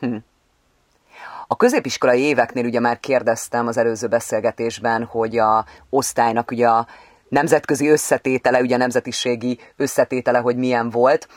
Hm. 0.00 0.16
A 1.46 1.56
középiskolai 1.56 2.20
éveknél 2.20 2.64
ugye 2.64 2.80
már 2.80 3.00
kérdeztem 3.00 3.66
az 3.66 3.76
előző 3.76 4.06
beszélgetésben, 4.06 5.04
hogy 5.04 5.38
a 5.38 5.64
osztálynak 5.90 6.50
ugye 6.50 6.68
a 6.68 6.86
nemzetközi 7.28 7.88
összetétele, 7.88 8.60
ugye 8.60 8.76
nemzetiségi 8.76 9.58
összetétele, 9.76 10.38
hogy 10.38 10.56
milyen 10.56 10.90
volt. 10.90 11.28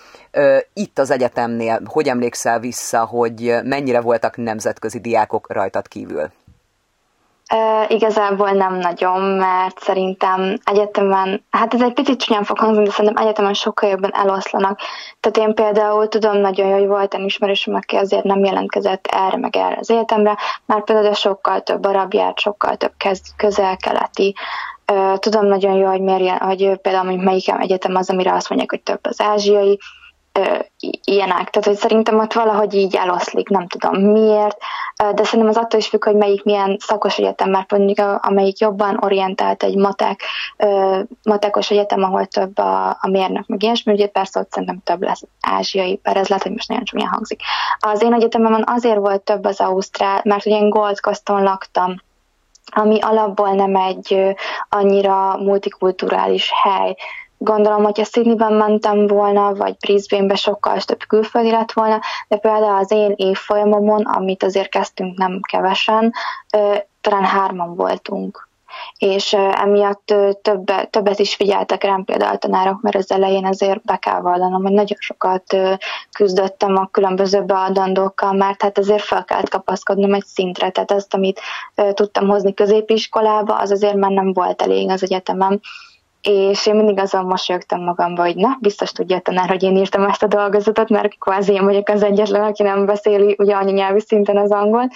Itt 0.74 1.00
az 1.00 1.12
egyetemnél, 1.12 1.82
hogy 1.86 2.08
emlékszel 2.08 2.60
vissza, 2.60 3.06
hogy 3.06 3.56
mennyire 3.63 4.01
voltak 4.01 4.38
nemzetközi 4.38 5.00
diákok 5.00 5.54
rajtad 5.54 5.88
kívül? 5.88 6.32
Igazából 7.88 8.51
nem 8.51 8.75
nagyon, 8.75 9.22
mert 9.22 9.79
szerintem 9.79 10.58
egyetemen, 10.63 11.44
hát 11.50 11.74
ez 11.74 11.82
egy 11.82 11.94
picit 11.94 12.20
csúnyán 12.20 12.44
fog 12.44 12.60
hangzni, 12.60 12.84
de 12.84 12.89
szerintem 12.89 13.24
egyetemen 13.24 13.53
sokkal 13.53 13.89
jobban 13.89 14.13
eloszlanak. 14.13 14.79
Tehát 15.20 15.50
én 15.50 15.56
például 15.56 16.08
tudom 16.08 16.38
nagyon 16.38 16.68
jó, 16.68 16.74
hogy 16.74 16.88
volt 16.88 17.13
egy 17.13 17.25
ismerősöm, 17.25 17.75
aki 17.75 17.96
azért 17.96 18.24
nem 18.24 18.44
jelentkezett 18.44 19.08
erre 19.08 19.38
meg 19.38 19.56
erre 19.56 19.77
az 19.79 19.91
egyetemre, 19.91 20.38
már 20.65 20.84
például 20.84 21.13
sokkal 21.13 21.62
több 21.62 21.86
arab 21.86 22.13
járt, 22.13 22.39
sokkal 22.39 22.75
több 22.75 22.94
közel-keleti, 23.38 24.36
tudom 25.15 25.46
nagyon 25.46 25.74
jó, 25.74 25.88
hogy, 25.88 26.01
miért, 26.01 26.41
hogy 26.44 26.77
például 26.82 27.06
hogy 27.06 27.20
melyik 27.20 27.51
egyetem 27.51 27.96
az, 27.96 28.10
amire 28.10 28.34
azt 28.34 28.50
mondják, 28.50 28.70
hogy 28.70 28.82
több 28.82 29.00
az 29.01 29.22
ázsiai, 29.22 29.79
ilyenek. 31.03 31.50
Tehát, 31.50 31.67
hogy 31.67 31.75
szerintem 31.75 32.19
ott 32.19 32.34
valahogy 32.34 32.74
így 32.74 32.96
eloszlik, 32.96 33.50
nem 33.50 33.67
tudom 33.67 34.01
miért, 34.01 34.58
de 34.96 35.24
szerintem 35.24 35.48
az 35.48 35.58
attól 35.58 35.79
is 35.79 35.88
függ, 35.88 36.03
hogy 36.03 36.15
melyik 36.15 36.43
milyen 36.43 36.77
szakos 36.79 37.17
egyetem, 37.17 37.50
mert 37.50 37.72
mondjuk 37.72 38.19
amelyik 38.22 38.60
jobban 38.60 38.98
orientált 39.01 39.63
egy 39.63 39.75
matek, 39.75 40.22
matekos 41.24 41.72
egyetem, 41.72 42.03
ahol 42.03 42.25
több 42.25 42.58
a, 42.58 42.88
a 42.89 43.10
mérnök, 43.12 43.48
meg 43.48 43.63
ilyesmi, 43.63 43.93
ugye 43.93 44.08
persze 44.08 44.39
ott 44.39 44.51
szerintem 44.51 44.81
több 44.84 45.01
lesz 45.01 45.24
ázsiai, 45.41 46.00
bár 46.03 46.17
ez 46.17 46.27
lehet, 46.27 46.43
hogy 46.43 46.53
most 46.53 46.67
nagyon 46.67 46.84
csúnyán 46.84 47.10
hangzik. 47.10 47.41
Az 47.79 48.01
én 48.01 48.13
egyetememben 48.13 48.63
azért 48.67 48.98
volt 48.98 49.22
több 49.22 49.46
az 49.46 49.60
Ausztrál, 49.60 50.22
mert 50.24 50.46
ugye 50.46 50.55
én 50.55 50.69
Gold 50.69 51.00
Coaston 51.00 51.43
laktam, 51.43 51.96
ami 52.72 53.01
alapból 53.01 53.51
nem 53.51 53.75
egy 53.75 54.36
annyira 54.69 55.38
multikulturális 55.38 56.51
hely. 56.63 56.96
Gondolom, 57.41 57.84
hogyha 57.84 58.03
Sydneyben 58.03 58.53
mentem 58.53 59.08
volna, 59.08 59.53
vagy 59.53 59.75
Brisbane-be 59.77 60.36
sokkal 60.36 60.81
több 60.81 61.03
külföldi 61.08 61.51
lett 61.51 61.72
volna, 61.72 62.00
de 62.27 62.38
például 62.38 62.77
az 62.77 62.91
én 62.91 63.13
évfolyamomon, 63.15 64.01
amit 64.05 64.43
azért 64.43 64.69
kezdtünk 64.69 65.17
nem 65.17 65.39
kevesen, 65.41 66.13
talán 67.01 67.24
hárman 67.24 67.75
voltunk. 67.75 68.48
És 68.98 69.34
emiatt 69.34 70.13
többe, 70.41 70.86
többet 70.86 71.19
is 71.19 71.36
figyeltek 71.36 71.84
rám 71.84 72.03
például 72.03 72.34
a 72.36 72.38
tanárok, 72.38 72.81
mert 72.81 72.96
az 72.96 73.12
elején 73.12 73.46
azért 73.46 73.84
be 73.84 73.98
kell 73.98 74.19
vallanom, 74.19 74.63
hogy 74.63 74.72
nagyon 74.72 74.98
sokat 75.00 75.58
küzdöttem 76.12 76.75
a 76.75 76.88
különböző 76.91 77.41
beadandókkal, 77.43 78.34
mert 78.34 78.62
hát 78.62 78.77
azért 78.77 79.03
fel 79.03 79.25
kellett 79.25 79.50
kapaszkodnom 79.50 80.13
egy 80.13 80.25
szintre, 80.25 80.69
tehát 80.69 80.91
azt, 80.91 81.13
amit 81.13 81.41
tudtam 81.93 82.27
hozni 82.27 82.53
középiskolába, 82.53 83.55
az 83.55 83.72
azért 83.72 83.96
már 83.96 84.12
nem 84.12 84.34
volt 84.34 84.62
elég 84.62 84.89
az 84.89 85.03
egyetemem, 85.03 85.60
és 86.22 86.66
én 86.66 86.76
mindig 86.76 87.00
azon 87.00 87.26
mosolyogtam 87.26 87.84
magamba, 87.84 88.22
hogy 88.22 88.36
na, 88.36 88.58
biztos 88.62 88.92
tudja 88.92 89.16
a 89.16 89.20
tanár, 89.20 89.50
hogy 89.50 89.64
én 89.64 89.76
írtam 89.76 90.04
ezt 90.04 90.24
a 90.24 90.28
dolgozatot, 90.28 90.90
mert 90.90 91.18
kvázi 91.18 91.54
én 91.54 91.64
vagyok 91.64 91.90
az 91.90 92.04
egyetlen, 92.04 92.44
aki 92.44 92.64
nem 92.64 92.86
beszéli 92.86 93.36
ugye 93.38 93.56
anyanyelvi 93.56 94.00
szinten 94.00 94.38
az 94.38 94.52
angol, 94.52 94.90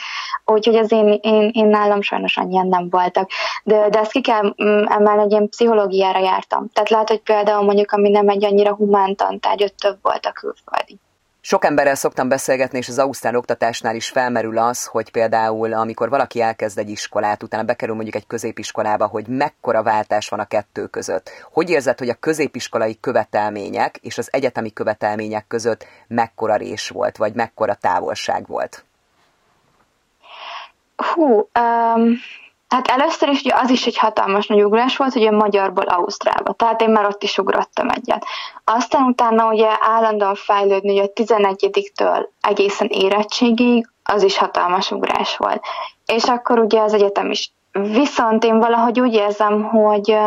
úgyhogy 0.46 0.75
az 0.75 0.92
én, 0.92 1.20
én, 1.22 1.50
én 1.53 1.68
nálam 1.68 2.01
sajnos 2.01 2.38
annyian 2.38 2.68
nem 2.68 2.89
voltak. 2.89 3.30
De, 3.63 3.89
de 3.89 4.00
ezt 4.00 4.12
ki 4.12 4.22
kell 4.22 4.53
mm, 4.63 4.84
emelni, 4.86 5.22
hogy 5.22 5.32
én 5.32 5.50
pszichológiára 5.50 6.20
jártam. 6.20 6.70
Tehát 6.74 6.89
lehet, 6.89 7.10
hogy 7.10 7.22
például 7.22 7.63
mondjuk, 7.63 7.92
ami 7.92 8.10
nem 8.10 8.30
egy 8.30 8.46
annyira 8.46 8.75
humán 8.75 9.15
tantárgy, 9.15 9.63
ott 9.63 9.77
több 9.77 9.98
volt 10.01 10.25
a 10.25 10.32
külföldi. 10.32 11.00
Sok 11.45 11.65
emberrel 11.65 11.95
szoktam 11.95 12.27
beszélgetni, 12.27 12.77
és 12.77 12.88
az 12.88 13.00
ausztrál 13.00 13.35
oktatásnál 13.35 13.95
is 13.95 14.09
felmerül 14.09 14.57
az, 14.57 14.85
hogy 14.85 15.12
például 15.12 15.73
amikor 15.73 16.09
valaki 16.09 16.41
elkezd 16.41 16.77
egy 16.77 16.89
iskolát, 16.89 17.43
utána 17.43 17.63
bekerül 17.63 17.95
mondjuk 17.95 18.15
egy 18.15 18.27
középiskolába, 18.27 19.07
hogy 19.07 19.27
mekkora 19.27 19.83
váltás 19.83 20.29
van 20.29 20.39
a 20.39 20.45
kettő 20.45 20.85
között. 20.85 21.29
Hogy 21.51 21.69
érzed, 21.69 22.00
hogy 22.00 22.09
a 22.09 22.13
középiskolai 22.13 22.97
követelmények 23.00 23.97
és 23.97 24.17
az 24.17 24.29
egyetemi 24.31 24.73
követelmények 24.73 25.47
között 25.47 25.85
mekkora 26.07 26.55
rés 26.55 26.89
volt, 26.89 27.17
vagy 27.17 27.33
mekkora 27.33 27.73
távolság 27.73 28.47
volt? 28.47 28.85
Hú, 30.95 31.50
um, 31.59 32.13
Hát 32.74 32.88
először 32.88 33.30
is 33.30 33.42
ugye 33.42 33.53
az 33.56 33.70
is 33.70 33.86
egy 33.86 33.98
hatalmas 33.98 34.48
nagy 34.48 34.63
ugrás 34.63 34.98
volt, 34.98 35.15
a 35.15 35.32
magyarból 35.32 35.84
Ausztrálba. 35.84 36.53
Tehát 36.53 36.82
én 36.82 36.89
már 36.89 37.06
ott 37.06 37.24
is 37.24 37.38
ugrottam 37.38 37.89
egyet. 37.89 38.25
Aztán 38.63 39.03
utána 39.03 39.48
ugye 39.48 39.70
állandóan 39.80 40.36
fejlődni, 40.36 41.00
hogy 41.00 41.12
a 41.15 41.22
11-től 41.22 42.25
egészen 42.42 42.88
érettségig, 42.88 43.89
az 44.03 44.24
is 44.24 44.38
hatalmas 44.38 44.92
ugrás 44.92 45.38
volt. 45.38 45.63
És 46.06 46.24
akkor 46.24 46.60
ugye 46.60 46.82
az 46.82 46.94
egyetem 46.94 47.32
is. 47.32 47.51
Viszont 47.72 48.44
én 48.44 48.60
valahogy 48.60 49.00
úgy 49.00 49.13
érzem, 49.13 49.63
hogy 49.63 50.18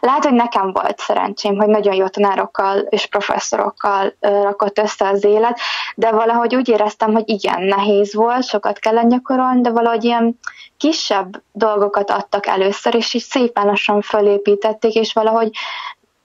lehet, 0.00 0.24
hogy 0.24 0.32
nekem 0.32 0.72
volt 0.72 0.98
szerencsém, 0.98 1.56
hogy 1.56 1.68
nagyon 1.68 1.94
jó 1.94 2.08
tanárokkal 2.08 2.78
és 2.78 3.06
professzorokkal 3.06 4.14
rakott 4.20 4.78
össze 4.78 5.08
az 5.08 5.24
élet, 5.24 5.58
de 5.94 6.10
valahogy 6.10 6.54
úgy 6.54 6.68
éreztem, 6.68 7.12
hogy 7.12 7.28
igen, 7.28 7.62
nehéz 7.62 8.14
volt, 8.14 8.44
sokat 8.44 8.78
kellett 8.78 9.08
gyakorolni, 9.08 9.60
de 9.60 9.70
valahogy 9.70 10.04
ilyen 10.04 10.38
kisebb 10.76 11.42
dolgokat 11.52 12.10
adtak 12.10 12.46
először, 12.46 12.94
és 12.94 13.14
így 13.14 13.22
szépen 13.22 13.66
lassan 13.66 14.00
fölépítették, 14.00 14.94
és 14.94 15.12
valahogy 15.12 15.50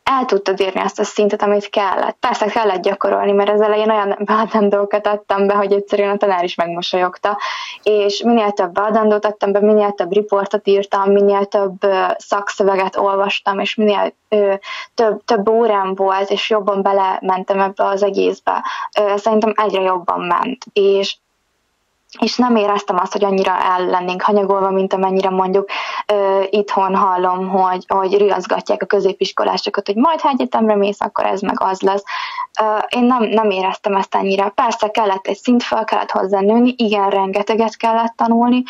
el 0.04 0.26
tudtad 0.26 0.60
érni 0.60 0.80
azt 0.80 1.00
a 1.00 1.04
szintet, 1.04 1.42
amit 1.42 1.70
kellett. 1.70 2.18
Persze 2.20 2.46
kellett 2.46 2.82
gyakorolni, 2.82 3.32
mert 3.32 3.50
az 3.50 3.62
elején 3.62 3.90
olyan 3.90 4.18
beadandókat 4.20 5.08
adtam 5.08 5.48
be, 5.48 5.54
hogy 5.54 5.74
egyszerűen 5.74 6.10
a 6.10 6.18
tanár 6.18 6.44
is 6.44 6.56
megmosolyogta, 6.56 7.38
és 7.84 8.22
minél 8.24 8.52
több 8.52 8.72
beadandót 8.72 9.26
adtam 9.26 9.52
be, 9.52 9.60
minél 9.60 9.92
több 9.92 10.14
riportot 10.14 10.68
írtam, 10.68 11.12
minél 11.12 11.46
több 11.46 11.80
szakszöveget 12.18 12.98
olvastam, 12.98 13.60
és 13.60 13.76
minél 13.76 14.14
ö, 14.30 14.54
több, 14.96 15.26
több 15.26 15.50
órám 15.50 15.96
volt, 15.96 16.30
és 16.30 16.50
jobban 16.50 16.82
belementem 16.82 17.60
ebbe 17.60 17.86
az 17.86 18.04
egészbe. 18.04 18.66
Ö, 19.00 19.18
szerintem 19.18 19.54
egyre 19.56 19.82
jobban 19.82 20.22
ment, 20.22 20.66
és 20.74 21.16
és 22.20 22.38
nem 22.38 22.56
éreztem 22.56 22.98
azt, 22.98 23.12
hogy 23.12 23.24
annyira 23.24 23.58
el 23.64 23.86
lennénk 23.86 24.22
hanyagolva, 24.22 24.70
mint 24.70 24.94
amennyire 24.94 25.30
mondjuk 25.30 25.70
itthon 26.50 26.96
hallom, 26.96 27.50
hogy, 27.50 27.86
hogy 27.88 28.18
riaszgatják 28.18 28.82
a 28.82 28.86
középiskolásokat, 28.86 29.86
hogy 29.86 29.96
majd 29.96 30.20
ha 30.20 30.30
egyetemre 30.30 30.76
mész, 30.76 31.02
akkor 31.02 31.26
ez 31.26 31.42
meg 31.42 31.62
az 31.62 31.82
lesz. 31.82 32.04
Én 32.90 33.04
nem, 33.04 33.24
nem 33.24 33.50
éreztem 33.50 33.96
ezt 33.96 34.16
ennyire. 34.16 34.50
Persze 34.50 34.88
kellett 34.88 35.28
egy 35.28 35.38
szint 35.38 35.64
fel, 35.64 35.84
kellett 35.84 36.12
hozzá 36.12 36.40
nőni, 36.40 36.74
igen, 36.78 37.10
rengeteget 37.10 37.78
kellett 37.78 38.14
tanulni. 38.16 38.64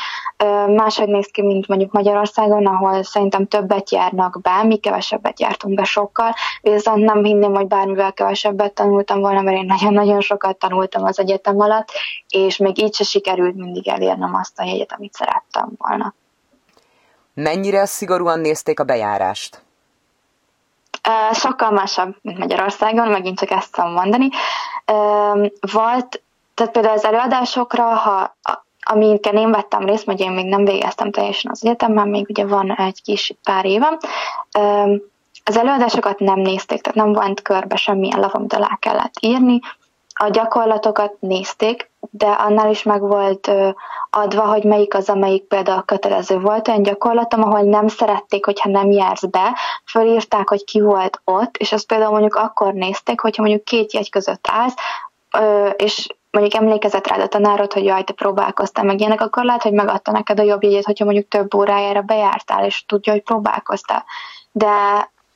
Máshogy 0.68 1.08
néz 1.08 1.28
ki, 1.32 1.42
mint 1.42 1.68
mondjuk 1.68 1.92
Magyarországon, 1.92 2.66
ahol 2.66 3.04
szerintem 3.04 3.48
többet 3.48 3.92
járnak 3.92 4.40
be, 4.42 4.64
mi 4.64 4.78
kevesebbet 4.78 5.40
jártunk 5.40 5.76
be 5.76 5.84
sokkal, 5.84 6.34
viszont 6.62 7.04
nem 7.04 7.24
hinném, 7.24 7.54
hogy 7.54 7.68
bármivel 7.68 8.14
kevesebbet 8.14 8.74
tanultam 8.74 9.20
volna, 9.20 9.42
mert 9.42 9.58
én 9.58 9.66
nagyon-nagyon 9.66 10.22
sokat 10.22 10.58
tanultam 10.58 11.04
az 11.04 11.20
egyetem 11.20 11.60
alatt, 11.60 11.92
és 12.30 12.58
még 12.58 12.82
így 12.82 12.96
se 12.96 13.04
sikerült 13.04 13.56
mindig 13.56 13.88
elérnem 13.88 14.36
azt 14.36 14.60
a 14.60 14.64
jegyet, 14.64 14.94
amit 14.98 15.14
szerettem 15.14 15.70
volna. 15.78 16.14
Mennyire 17.34 17.86
szigorúan 17.86 18.40
nézték 18.40 18.80
a 18.80 18.84
bejárást? 18.84 19.62
Sokkal 21.32 21.72
másabb, 21.72 22.16
mint 22.22 22.38
Magyarországon, 22.38 23.08
megint 23.08 23.40
csak 23.40 23.52
ezt 23.52 23.72
tudom 23.72 23.92
mondani. 23.92 24.30
Volt, 25.72 26.22
tehát 26.54 26.72
például 26.72 26.96
az 26.96 27.06
előadásokra, 27.06 27.84
ha 27.84 28.36
amiken 28.84 29.38
én 29.38 29.52
vettem 29.52 29.86
részt, 29.86 30.06
mert 30.06 30.20
én 30.20 30.32
még 30.32 30.46
nem 30.46 30.66
végeztem 30.66 31.12
teljesen 31.12 31.52
az 31.52 31.66
egyetemben, 31.66 32.08
még 32.08 32.26
ugye 32.30 32.46
van 32.46 32.76
egy 32.76 33.02
kis 33.04 33.34
pár 33.44 33.66
évem, 33.66 33.98
az 35.44 35.58
előadásokat 35.58 36.20
nem 36.20 36.40
nézték, 36.40 36.82
tehát 36.82 36.98
nem 36.98 37.14
volt 37.14 37.42
körbe 37.42 37.76
semmilyen 37.76 38.20
lap, 38.20 38.34
amit 38.34 38.54
alá 38.54 38.78
kellett 38.80 39.14
írni. 39.20 39.60
A 40.14 40.30
gyakorlatokat 40.30 41.14
nézték, 41.20 41.91
de 42.10 42.28
annál 42.28 42.70
is 42.70 42.84
meg 42.84 43.02
volt 43.02 43.52
adva, 44.10 44.42
hogy 44.42 44.64
melyik 44.64 44.94
az, 44.94 45.10
amelyik 45.10 45.44
például 45.44 45.82
kötelező 45.82 46.40
volt 46.40 46.68
olyan 46.68 46.84
gyakorlatom, 46.84 47.44
ahol 47.44 47.62
nem 47.62 47.88
szerették, 47.88 48.46
hogyha 48.46 48.70
nem 48.70 48.92
jársz 48.92 49.26
be, 49.26 49.58
fölírták, 49.86 50.50
hogy 50.50 50.64
ki 50.64 50.82
volt 50.82 51.22
ott, 51.24 51.58
és 51.58 51.72
azt 51.72 51.86
például 51.86 52.12
mondjuk 52.12 52.36
akkor 52.36 52.74
nézték, 52.74 53.22
hogyha 53.22 53.42
mondjuk 53.42 53.64
két 53.64 53.94
jegy 53.94 54.10
között 54.10 54.48
állsz, 54.52 54.76
és 55.76 56.08
mondjuk 56.32 56.62
emlékezett 56.62 57.08
rád 57.08 57.22
a 57.22 57.28
tanárod, 57.28 57.74
hogy 57.74 57.86
jaj, 57.86 58.04
te 58.04 58.14
próbálkoztál 58.14 58.86
meg 58.86 59.00
ilyenek, 59.00 59.22
akkor 59.22 59.44
lehet, 59.44 59.62
hogy 59.62 59.74
megadta 59.74 60.12
neked 60.12 60.40
a 60.40 60.44
jobb 60.44 60.64
jegyet, 60.64 60.86
hogyha 60.86 61.06
mondjuk 61.06 61.28
több 61.28 61.56
órájára 61.56 62.02
bejártál, 62.02 62.66
és 62.66 62.86
tudja, 62.86 63.14
hogy 63.14 63.24
próbálkoztál. 63.24 64.06
De 64.52 64.70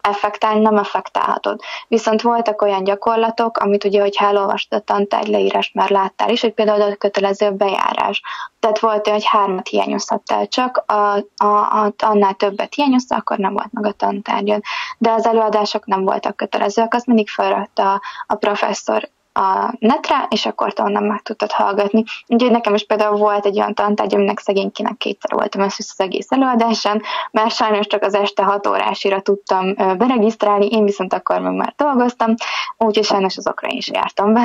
effektálni 0.06 0.60
nem 0.60 0.78
effektálhatod. 0.78 1.62
Viszont 1.88 2.22
voltak 2.22 2.62
olyan 2.62 2.84
gyakorlatok, 2.84 3.58
amit 3.58 3.84
ugye, 3.84 4.02
hogy 4.02 4.16
elolvastad 4.20 4.80
a 4.80 4.84
tantárgy 4.84 5.28
leírást, 5.28 5.74
már 5.74 5.90
láttál 5.90 6.30
is, 6.30 6.42
hogy 6.42 6.54
például 6.54 6.82
a 6.82 6.96
kötelező 6.96 7.52
bejárás. 7.52 8.22
Tehát 8.60 8.80
volt 8.80 9.08
olyan, 9.08 9.20
hogy 9.20 9.30
hármat 9.30 9.68
hiányozhattál 9.68 10.48
csak, 10.48 10.84
a, 10.88 10.94
a, 11.36 11.46
a, 11.46 11.94
annál 11.98 12.34
többet 12.34 12.74
hiányoztál, 12.74 13.20
akkor 13.20 13.38
nem 13.38 13.54
volt 13.54 13.72
meg 13.72 13.86
a 13.86 13.92
tantárgyad. 13.92 14.62
De 14.98 15.12
az 15.12 15.26
előadások 15.26 15.86
nem 15.86 16.04
voltak 16.04 16.36
kötelezőek, 16.36 16.94
azt 16.94 17.06
mindig 17.06 17.30
felrakta 17.30 17.94
a, 17.94 18.02
a 18.28 18.36
professzor 18.36 19.10
a 19.38 19.76
netre, 19.80 20.28
és 20.30 20.46
akkor 20.46 20.74
te 20.74 20.84
onnan 20.84 21.04
meg 21.04 21.22
tudtad 21.22 21.52
hallgatni. 21.52 22.04
Úgyhogy 22.28 22.52
nekem 22.52 22.74
is 22.74 22.86
például 22.86 23.18
volt 23.18 23.46
egy 23.46 23.58
olyan 23.58 23.74
tantárgy, 23.74 24.16
aminek 24.16 24.40
szegénykinek 24.40 24.98
kétszer 24.98 25.32
voltam 25.32 25.62
össze 25.62 25.76
az 25.78 26.00
egész 26.00 26.28
előadáson, 26.30 27.02
mert 27.32 27.56
sajnos 27.56 27.88
csak 27.88 28.04
az 28.04 28.14
este 28.14 28.44
6 28.44 28.68
órásira 28.68 29.22
tudtam 29.22 29.74
beregisztrálni, 29.76 30.68
én 30.68 30.84
viszont 30.84 31.14
akkor 31.14 31.40
meg 31.40 31.54
már 31.54 31.74
dolgoztam, 31.78 32.34
úgyhogy 32.78 33.06
sajnos 33.06 33.38
azokra 33.38 33.68
is 33.72 33.90
jártam 33.90 34.34
be. 34.34 34.42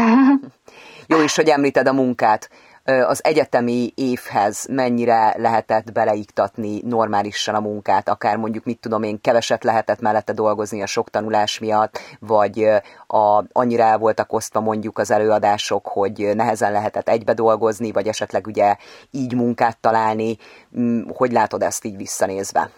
Jó 1.06 1.20
is, 1.22 1.36
hogy 1.36 1.48
említed 1.48 1.86
a 1.86 1.92
munkát 1.92 2.50
az 2.84 3.24
egyetemi 3.24 3.92
évhez 3.94 4.66
mennyire 4.70 5.34
lehetett 5.36 5.92
beleiktatni 5.92 6.80
normálisan 6.84 7.54
a 7.54 7.60
munkát, 7.60 8.08
akár 8.08 8.36
mondjuk, 8.36 8.64
mit 8.64 8.78
tudom 8.78 9.02
én, 9.02 9.20
keveset 9.20 9.64
lehetett 9.64 10.00
mellette 10.00 10.32
dolgozni 10.32 10.82
a 10.82 10.86
sok 10.86 11.10
tanulás 11.10 11.58
miatt, 11.58 12.00
vagy 12.20 12.64
a, 13.06 13.44
annyira 13.52 13.82
el 13.82 13.98
voltak 13.98 14.32
osztva 14.32 14.60
mondjuk 14.60 14.98
az 14.98 15.10
előadások, 15.10 15.86
hogy 15.86 16.30
nehezen 16.34 16.72
lehetett 16.72 17.08
egybe 17.08 17.34
dolgozni, 17.34 17.92
vagy 17.92 18.06
esetleg 18.06 18.46
ugye 18.46 18.76
így 19.10 19.34
munkát 19.34 19.78
találni. 19.78 20.36
Mm, 20.78 21.00
hogy 21.14 21.32
látod 21.32 21.62
ezt 21.62 21.84
így 21.84 21.96
visszanézve? 21.96 22.70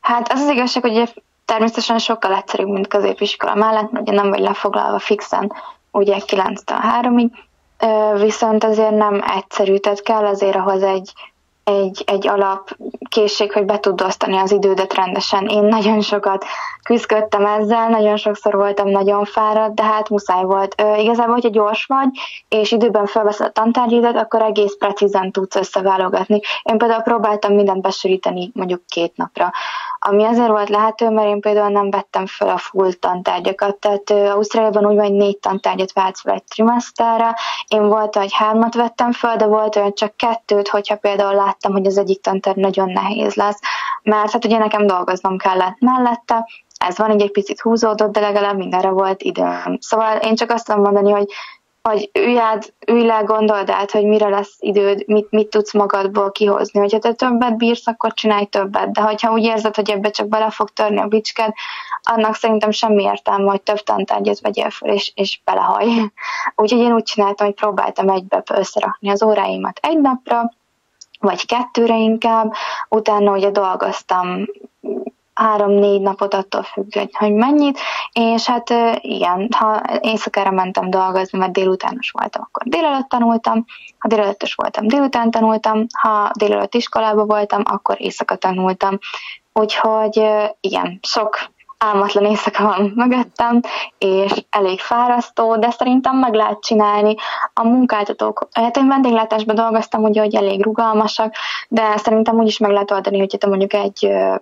Hát 0.00 0.32
az 0.32 0.40
az 0.40 0.48
igazság, 0.48 0.82
hogy 0.82 1.22
természetesen 1.44 1.98
sokkal 1.98 2.34
egyszerűbb, 2.34 2.68
mint 2.68 2.86
középiskola 2.86 3.54
mellett, 3.54 3.90
mert 3.90 4.08
ugye 4.08 4.20
nem 4.20 4.30
vagy 4.30 4.40
lefoglalva 4.40 4.98
fixen 4.98 5.52
ugye 5.90 6.16
9-től 6.26 7.00
3-ig, 7.02 7.30
viszont 8.16 8.64
azért 8.64 8.96
nem 8.96 9.22
egyszerű, 9.36 9.76
tehát 9.76 10.02
kell 10.02 10.26
azért 10.26 10.56
ahhoz 10.56 10.82
egy, 10.82 11.12
egy, 11.64 12.02
egy 12.06 12.28
alapkészség, 12.28 13.52
hogy 13.52 13.64
be 13.64 13.78
tud 13.78 14.00
osztani 14.00 14.36
az 14.36 14.52
idődet 14.52 14.94
rendesen. 14.94 15.46
Én 15.46 15.62
nagyon 15.62 16.00
sokat 16.00 16.44
küzdöttem 16.82 17.46
ezzel, 17.46 17.88
nagyon 17.88 18.16
sokszor 18.16 18.54
voltam 18.54 18.88
nagyon 18.88 19.24
fáradt, 19.24 19.74
de 19.74 19.82
hát 19.82 20.08
muszáj 20.08 20.42
volt. 20.42 20.74
Ö, 20.80 20.96
igazából, 20.96 21.34
hogyha 21.34 21.48
gyors 21.48 21.84
vagy, 21.84 22.08
és 22.48 22.72
időben 22.72 23.06
felveszed 23.06 23.46
a 23.46 23.50
tantárgyidat, 23.50 24.16
akkor 24.16 24.42
egész 24.42 24.76
precízen 24.78 25.32
tudsz 25.32 25.56
összeválogatni. 25.56 26.40
Én 26.62 26.78
például 26.78 27.02
próbáltam 27.02 27.54
mindent 27.54 27.82
besűríteni 27.82 28.50
mondjuk 28.54 28.86
két 28.86 29.16
napra 29.16 29.52
ami 30.06 30.24
azért 30.24 30.48
volt 30.48 30.68
lehető, 30.68 31.10
mert 31.10 31.28
én 31.28 31.40
például 31.40 31.68
nem 31.70 31.90
vettem 31.90 32.26
fel 32.26 32.48
a 32.48 32.58
full 32.58 32.92
tantárgyakat, 32.92 33.76
tehát 33.76 34.10
uh, 34.10 34.30
Ausztráliában 34.30 34.86
úgy 34.86 34.94
van, 34.94 35.04
hogy 35.04 35.14
négy 35.14 35.38
tantárgyat 35.38 35.92
váltsz 35.92 36.20
fel 36.20 36.34
egy 36.34 36.44
trimeszterre, 36.44 37.36
én 37.68 37.88
volt, 37.88 38.16
hogy 38.16 38.32
hármat 38.32 38.74
vettem 38.74 39.12
fel, 39.12 39.36
de 39.36 39.46
volt 39.46 39.76
olyan 39.76 39.94
csak 39.94 40.16
kettőt, 40.16 40.68
hogyha 40.68 40.96
például 40.96 41.34
láttam, 41.34 41.72
hogy 41.72 41.86
az 41.86 41.98
egyik 41.98 42.20
tantárgy 42.20 42.56
nagyon 42.56 42.90
nehéz 42.90 43.34
lesz, 43.34 43.58
mert 44.02 44.30
hát 44.30 44.44
ugye 44.44 44.58
nekem 44.58 44.86
dolgoznom 44.86 45.36
kellett 45.36 45.78
mellette, 45.78 46.46
ez 46.78 46.98
van, 46.98 47.10
így 47.10 47.22
egy 47.22 47.30
picit 47.30 47.60
húzódott, 47.60 48.12
de 48.12 48.20
legalább 48.20 48.56
mindenre 48.56 48.88
volt 48.88 49.22
időm. 49.22 49.78
Szóval 49.80 50.16
én 50.16 50.34
csak 50.34 50.50
azt 50.50 50.66
tudom 50.66 50.82
mondani, 50.82 51.10
hogy 51.10 51.26
hogy 51.88 52.10
ülj, 52.12 52.38
át, 52.38 52.74
ülj 52.86 53.06
le, 53.06 53.20
gondold 53.20 53.70
át, 53.70 53.90
hogy 53.90 54.04
mire 54.04 54.28
lesz 54.28 54.56
időd, 54.58 55.02
mit, 55.06 55.30
mit 55.30 55.48
tudsz 55.48 55.72
magadból 55.72 56.32
kihozni. 56.32 56.80
Hogyha 56.80 56.98
te 56.98 57.12
többet 57.12 57.56
bírsz, 57.56 57.86
akkor 57.86 58.12
csinálj 58.12 58.44
többet, 58.44 58.92
de 58.92 59.00
hogyha 59.00 59.32
úgy 59.32 59.44
érzed, 59.44 59.74
hogy 59.74 59.90
ebbe 59.90 60.10
csak 60.10 60.28
bele 60.28 60.50
fog 60.50 60.70
törni 60.70 60.98
a 60.98 61.06
bicsked, 61.06 61.52
annak 62.02 62.34
szerintem 62.34 62.70
semmi 62.70 63.02
értelme, 63.02 63.50
hogy 63.50 63.62
több 63.62 63.78
tantárgyat 63.78 64.40
vegyél 64.40 64.70
fel, 64.70 64.90
és, 64.90 65.12
és 65.14 65.40
belehaj. 65.44 65.86
Úgyhogy 66.56 66.80
én 66.80 66.92
úgy 66.92 67.02
csináltam, 67.02 67.46
hogy 67.46 67.54
próbáltam 67.54 68.08
egybe 68.08 68.42
összerakni 68.52 69.10
az 69.10 69.22
óráimat 69.22 69.78
egy 69.82 70.00
napra, 70.00 70.52
vagy 71.20 71.46
kettőre 71.46 71.96
inkább, 71.96 72.52
utána 72.88 73.32
ugye 73.32 73.50
dolgoztam 73.50 74.46
három-négy 75.34 76.00
napot 76.00 76.34
attól 76.34 76.62
függ, 76.62 76.92
hogy 77.12 77.32
mennyit, 77.32 77.78
és 78.12 78.46
hát 78.46 78.70
igen, 79.00 79.48
ha 79.56 79.82
éjszakára 80.00 80.50
mentem 80.50 80.90
dolgozni, 80.90 81.38
mert 81.38 81.52
délutános 81.52 82.10
voltam, 82.10 82.42
akkor 82.42 82.62
délelőtt 82.66 83.08
tanultam, 83.08 83.64
ha 83.98 84.08
délelőttös 84.08 84.54
voltam, 84.54 84.86
délután 84.86 85.30
tanultam, 85.30 85.86
ha 85.98 86.30
délelőtt 86.38 86.74
iskolába 86.74 87.24
voltam, 87.24 87.62
akkor 87.64 88.00
éjszaka 88.00 88.36
tanultam. 88.36 88.98
Úgyhogy 89.52 90.26
igen, 90.60 90.98
sok 91.02 91.53
álmatlan 91.84 92.24
éjszaka 92.24 92.64
van 92.64 92.92
mögöttem, 92.94 93.60
és 93.98 94.32
elég 94.50 94.80
fárasztó, 94.80 95.56
de 95.56 95.70
szerintem 95.70 96.16
meg 96.16 96.34
lehet 96.34 96.60
csinálni. 96.60 97.14
A 97.54 97.64
munkáltatók, 97.64 98.48
hát 98.52 98.76
én 98.76 98.88
vendéglátásban 98.88 99.54
dolgoztam, 99.54 100.02
ugye, 100.02 100.20
hogy 100.20 100.34
elég 100.34 100.64
rugalmasak, 100.64 101.34
de 101.68 101.96
szerintem 101.96 102.38
úgy 102.38 102.46
is 102.46 102.58
meg 102.58 102.70
lehet 102.70 102.90
oldani, 102.90 103.18
hogy 103.18 103.36
te 103.38 103.46
mondjuk 103.46 103.72
egy 103.72 104.06
uh, 104.06 104.36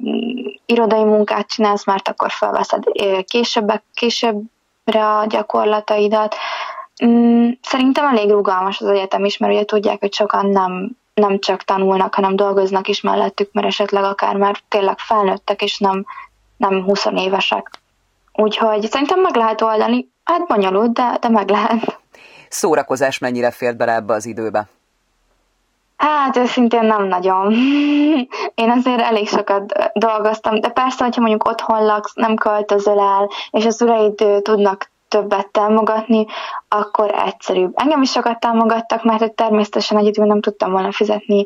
irodai 0.66 1.04
munkát 1.04 1.46
csinálsz, 1.46 1.86
mert 1.86 2.08
akkor 2.08 2.30
felveszed 2.30 2.82
később, 3.24 3.72
későbbre 3.94 5.06
a 5.06 5.26
gyakorlataidat. 5.26 6.34
Mm, 7.04 7.48
szerintem 7.62 8.06
elég 8.06 8.30
rugalmas 8.30 8.80
az 8.80 8.86
egyetem 8.86 9.24
is, 9.24 9.36
mert 9.36 9.52
ugye 9.52 9.64
tudják, 9.64 10.00
hogy 10.00 10.14
sokan 10.14 10.46
nem 10.46 11.00
nem 11.14 11.38
csak 11.38 11.62
tanulnak, 11.62 12.14
hanem 12.14 12.36
dolgoznak 12.36 12.88
is 12.88 13.00
mellettük, 13.00 13.52
mert 13.52 13.66
esetleg 13.66 14.04
akár 14.04 14.36
már 14.36 14.60
tényleg 14.68 14.98
felnőttek, 14.98 15.62
és 15.62 15.78
nem 15.78 16.04
nem 16.62 16.84
20 16.84 17.06
évesek. 17.14 17.70
Úgyhogy 18.32 18.90
szerintem 18.90 19.20
meg 19.20 19.36
lehet 19.36 19.60
oldani. 19.60 20.08
Hát 20.24 20.46
bonyolult, 20.46 20.92
de, 20.92 21.16
de 21.20 21.28
meg 21.28 21.50
lehet. 21.50 22.00
Szórakozás 22.48 23.18
mennyire 23.18 23.50
fért 23.50 23.76
bele 23.76 23.94
ebbe 23.94 24.14
az 24.14 24.26
időbe? 24.26 24.68
Hát 25.96 26.36
őszintén 26.36 26.84
nem 26.84 27.04
nagyon. 27.04 27.52
Én 28.62 28.70
azért 28.70 29.00
elég 29.00 29.28
sokat 29.28 29.72
dolgoztam, 29.92 30.60
de 30.60 30.68
persze, 30.68 31.04
hogyha 31.04 31.20
mondjuk 31.20 31.48
otthon 31.48 31.84
laksz, 31.84 32.14
nem 32.14 32.34
költözöl 32.34 33.00
el, 33.00 33.30
és 33.50 33.66
az 33.66 33.82
uraid 33.82 34.24
tudnak 34.42 34.90
többet 35.12 35.48
támogatni, 35.48 36.26
akkor 36.68 37.10
egyszerűbb. 37.26 37.72
Engem 37.74 38.02
is 38.02 38.10
sokat 38.10 38.40
támogattak, 38.40 39.04
mert 39.04 39.34
természetesen 39.34 39.98
egyedül 39.98 40.24
nem 40.24 40.40
tudtam 40.40 40.70
volna 40.72 40.92
fizetni 40.92 41.44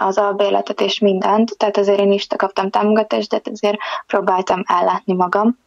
az 0.00 0.18
albérletet 0.18 0.80
és 0.80 0.98
mindent, 0.98 1.56
tehát 1.56 1.76
azért 1.76 2.00
én 2.00 2.12
is 2.12 2.26
kaptam 2.36 2.70
támogatást, 2.70 3.30
de 3.30 3.40
azért 3.52 3.78
próbáltam 4.06 4.62
ellátni 4.66 5.14
magam. 5.14 5.58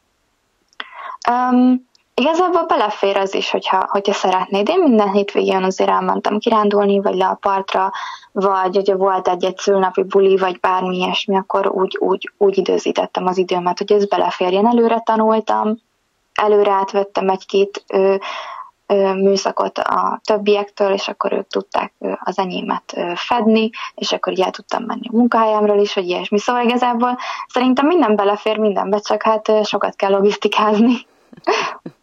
Um, 1.30 1.88
igazából 2.14 2.66
belefér 2.66 3.18
az 3.18 3.34
is, 3.34 3.50
hogyha, 3.50 3.88
hogyha 3.90 4.14
szeretnéd. 4.14 4.70
Én 4.70 4.80
minden 4.80 5.12
hétvégén 5.12 5.64
azért 5.64 5.90
elmentem 5.90 6.38
kirándulni, 6.38 7.00
vagy 7.00 7.16
le 7.16 7.28
a 7.28 7.38
partra, 7.42 7.92
vagy 8.32 8.76
hogyha 8.76 8.98
volt 8.98 9.28
egy-egy 9.28 9.58
szülnapi 9.58 10.04
buli, 10.04 10.38
vagy 10.38 10.60
bármi 10.60 10.98
ilyesmi, 10.98 11.38
akkor 11.38 11.68
úgy, 11.68 11.98
úgy, 12.00 12.32
úgy 12.38 12.58
időzítettem 12.58 13.26
az 13.26 13.38
időmet, 13.38 13.78
hogy 13.78 13.92
ez 13.92 14.06
beleférjen. 14.06 14.68
Előre 14.68 15.00
tanultam, 15.00 15.78
előre 16.40 16.72
átvettem 16.72 17.30
egy-két 17.30 17.86
műszakot 19.16 19.78
a 19.78 20.20
többiektől, 20.24 20.94
és 20.94 21.08
akkor 21.08 21.34
ők 21.34 21.48
tudták 21.48 21.94
az 22.20 22.38
enyémet 22.38 22.98
fedni, 23.16 23.70
és 23.96 24.12
akkor 24.12 24.34
így 24.34 24.42
el 24.42 24.52
tudtam 24.52 24.84
menni 24.84 25.08
a 25.12 25.16
munkahelyemről 25.16 25.80
is, 25.80 25.94
vagy 25.94 26.08
ilyesmi. 26.08 26.40
Szóval 26.40 26.64
igazából 26.64 27.18
szerintem 27.48 27.88
minden 27.88 28.16
belefér 28.16 28.58
mindenbe, 28.58 29.00
csak 29.00 29.24
hát 29.24 29.66
sokat 29.66 29.96
kell 29.96 30.12
logisztikázni. 30.12 30.96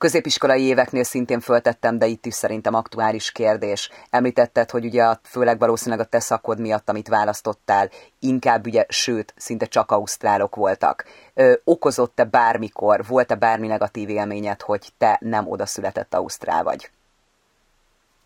középiskolai 0.00 0.62
éveknél 0.62 1.04
szintén 1.04 1.40
föltettem, 1.40 1.98
de 1.98 2.06
itt 2.06 2.26
is 2.26 2.34
szerintem 2.34 2.74
aktuális 2.74 3.32
kérdés. 3.32 3.90
Említetted, 4.10 4.70
hogy 4.70 4.84
ugye 4.84 5.14
főleg 5.22 5.58
valószínűleg 5.58 6.06
a 6.06 6.08
te 6.08 6.20
szakod 6.20 6.60
miatt, 6.60 6.88
amit 6.88 7.08
választottál, 7.08 7.88
inkább 8.18 8.66
ugye, 8.66 8.84
sőt, 8.88 9.34
szinte 9.36 9.66
csak 9.66 9.90
ausztrálok 9.90 10.56
voltak. 10.56 11.04
Ö, 11.34 11.52
okozott-e 11.64 12.24
bármikor, 12.24 13.04
volt-e 13.08 13.34
bármi 13.34 13.66
negatív 13.66 14.08
élményed, 14.08 14.60
hogy 14.62 14.88
te 14.98 15.18
nem 15.20 15.48
oda 15.48 15.66
született 15.66 16.14
ausztrál 16.14 16.62
vagy? 16.62 16.90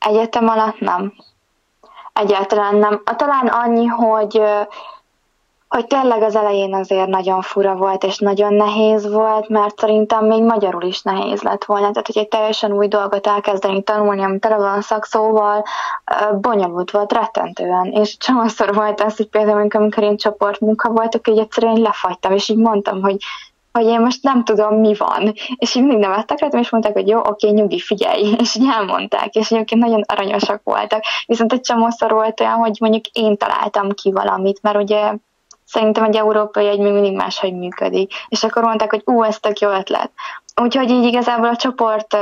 egyetem 0.05 0.49
alatt 0.49 0.81
nem. 0.81 1.13
Egyáltalán 2.13 2.77
nem. 2.77 3.03
Talán 3.17 3.47
annyi, 3.47 3.87
hogy 3.87 4.43
hogy 5.75 5.87
tényleg 5.87 6.23
az 6.23 6.37
elején 6.37 6.75
azért 6.75 7.09
nagyon 7.09 7.41
fura 7.41 7.75
volt, 7.75 8.05
és 8.05 8.19
nagyon 8.19 8.55
nehéz 8.55 9.13
volt, 9.13 9.49
mert 9.49 9.79
szerintem 9.79 10.27
még 10.27 10.43
magyarul 10.43 10.83
is 10.83 11.03
nehéz 11.03 11.43
lett 11.43 11.65
volna. 11.65 11.91
Tehát, 11.91 12.07
hogy 12.07 12.19
egy 12.19 12.29
teljesen 12.29 12.73
új 12.73 12.89
dolgot 12.89 13.27
elkezdeni 13.27 13.83
tanulni, 13.83 14.23
ami 14.23 14.39
tele 14.39 14.57
van 14.57 14.81
szakszóval, 14.81 15.65
bonyolult 16.41 16.91
volt 16.91 17.13
rettentően. 17.13 17.85
És 17.93 18.17
csomószor 18.17 18.75
volt 18.75 19.01
az, 19.01 19.17
hogy 19.17 19.29
például 19.29 19.69
amikor 19.71 20.03
én 20.03 20.17
csoportmunka 20.17 20.91
voltak, 20.91 21.27
hogy 21.27 21.39
egyszerűen 21.39 21.81
lefagytam, 21.81 22.33
és 22.33 22.49
így 22.49 22.59
mondtam, 22.59 23.03
hogy 23.03 23.17
hogy 23.73 23.87
én 23.87 24.01
most 24.01 24.23
nem 24.23 24.45
tudom, 24.45 24.75
mi 24.75 24.95
van. 24.95 25.33
És 25.57 25.75
így 25.75 25.83
mindig 25.83 25.99
nevettek 25.99 26.41
rajtam, 26.41 26.61
és 26.61 26.71
mondták, 26.71 26.93
hogy 26.93 27.09
jó, 27.09 27.19
oké, 27.19 27.51
nyugi, 27.51 27.79
figyelj. 27.79 28.35
És 28.43 28.55
így 28.55 28.69
elmondták, 28.79 29.35
és 29.35 29.51
egyébként 29.51 29.81
nagyon 29.81 30.03
aranyosak 30.07 30.61
voltak. 30.65 31.03
Viszont 31.27 31.53
egy 31.53 31.61
csomószor 31.61 32.13
volt 32.13 32.41
olyan, 32.41 32.55
hogy 32.55 32.77
mondjuk 32.81 33.05
én 33.07 33.37
találtam 33.37 33.91
ki 33.91 34.13
valamit, 34.13 34.63
mert 34.63 34.77
ugye 34.77 35.13
szerintem 35.65 36.05
egy 36.05 36.17
európai 36.17 36.67
egy 36.67 36.79
még 36.79 36.93
mindig 36.93 37.15
máshogy 37.15 37.55
működik. 37.55 38.13
És 38.29 38.45
akkor 38.45 38.63
mondták, 38.63 38.91
hogy 38.91 39.03
ú, 39.05 39.23
ez 39.23 39.39
tök 39.39 39.59
jó 39.59 39.71
ötlet. 39.71 40.11
Úgyhogy 40.63 40.91
így 40.91 41.05
igazából 41.05 41.49
a 41.49 41.57
csoport 41.57 42.17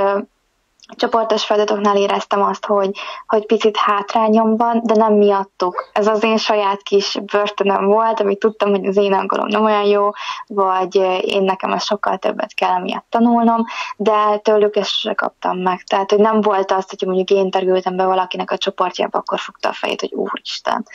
csoportos 0.96 1.44
feladatoknál 1.44 1.96
éreztem 1.96 2.42
azt, 2.42 2.66
hogy, 2.66 2.90
hogy 3.26 3.46
picit 3.46 3.76
hátrányom 3.76 4.56
van, 4.56 4.80
de 4.84 4.94
nem 4.94 5.12
miattuk. 5.12 5.90
Ez 5.92 6.06
az 6.06 6.24
én 6.24 6.36
saját 6.36 6.82
kis 6.82 7.18
börtönöm 7.32 7.84
volt, 7.84 8.20
amit 8.20 8.38
tudtam, 8.38 8.70
hogy 8.70 8.86
az 8.86 8.96
én 8.96 9.12
angolom 9.12 9.46
nem 9.46 9.64
olyan 9.64 9.84
jó, 9.84 10.10
vagy 10.46 10.94
én 11.24 11.42
nekem 11.42 11.70
az 11.70 11.84
sokkal 11.84 12.16
többet 12.16 12.54
kell 12.54 12.80
miatt 12.80 13.06
tanulnom, 13.08 13.64
de 13.96 14.36
tőlük 14.36 14.76
ezt 14.76 14.98
se 14.98 15.14
kaptam 15.14 15.58
meg. 15.58 15.82
Tehát, 15.82 16.10
hogy 16.10 16.20
nem 16.20 16.40
volt 16.40 16.72
az, 16.72 16.86
hogy 16.88 17.08
mondjuk 17.08 17.30
én 17.30 17.50
terültem 17.50 17.96
be 17.96 18.04
valakinek 18.04 18.50
a 18.50 18.58
csoportjába, 18.58 19.18
akkor 19.18 19.38
fogta 19.38 19.68
a 19.68 19.72
fejét, 19.72 20.00
hogy 20.00 20.12
úristen, 20.12 20.86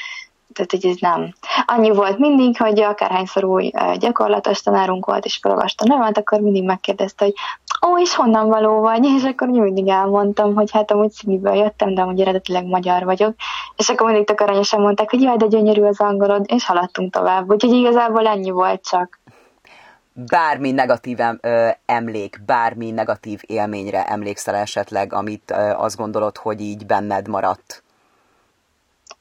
tehát 0.57 0.71
hogy 0.71 0.85
ez 0.85 0.97
nem. 0.99 1.33
Annyi 1.65 1.91
volt 1.91 2.17
mindig, 2.17 2.57
hogy 2.57 2.79
akárhányszor 2.79 3.43
új 3.43 3.71
gyakorlatos 3.99 4.61
tanárunk 4.61 5.05
volt, 5.05 5.25
és 5.25 5.39
felolvasta 5.41 5.85
nevet, 5.87 6.17
akkor 6.17 6.39
mindig 6.39 6.63
megkérdezte, 6.63 7.25
hogy 7.25 7.33
ó, 7.89 7.99
és 7.99 8.15
honnan 8.15 8.47
való 8.47 8.79
vagy? 8.79 9.05
És 9.17 9.23
akkor 9.23 9.47
mindig 9.47 9.87
elmondtam, 9.87 10.55
hogy 10.55 10.71
hát 10.71 10.91
amúgy 10.91 11.11
színiből 11.11 11.53
jöttem, 11.53 11.93
de 11.93 12.01
amúgy 12.01 12.21
eredetileg 12.21 12.65
magyar 12.65 13.03
vagyok. 13.03 13.35
És 13.75 13.89
akkor 13.89 14.07
mindig 14.07 14.25
tök 14.25 14.41
aranyosan 14.41 14.81
mondták, 14.81 15.09
hogy 15.09 15.21
jaj, 15.21 15.37
de 15.37 15.47
gyönyörű 15.47 15.81
az 15.81 15.99
angolod, 15.99 16.45
és 16.47 16.65
haladtunk 16.65 17.13
tovább. 17.13 17.51
Úgyhogy 17.51 17.73
igazából 17.73 18.27
ennyi 18.27 18.49
volt 18.49 18.87
csak 18.87 19.19
bármi 20.25 20.71
negatív 20.71 21.17
emlék, 21.85 22.41
bármi 22.45 22.91
negatív 22.91 23.41
élményre 23.45 24.05
emlékszel 24.05 24.55
esetleg, 24.55 25.13
amit 25.13 25.51
azt 25.75 25.97
gondolod, 25.97 26.37
hogy 26.37 26.61
így 26.61 26.85
benned 26.85 27.27
maradt? 27.27 27.83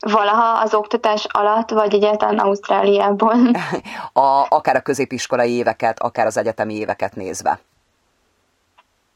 Valaha 0.00 0.61
az 0.61 0.74
oktatás 0.74 1.26
alatt, 1.30 1.70
vagy 1.70 1.94
egyáltalán 1.94 2.38
Ausztráliából? 2.38 3.35
A, 4.12 4.46
akár 4.48 4.76
a 4.76 4.80
középiskolai 4.80 5.52
éveket, 5.52 6.00
akár 6.00 6.26
az 6.26 6.37
egyetemi 6.37 6.74
éveket 6.74 7.16
nézve. 7.16 7.59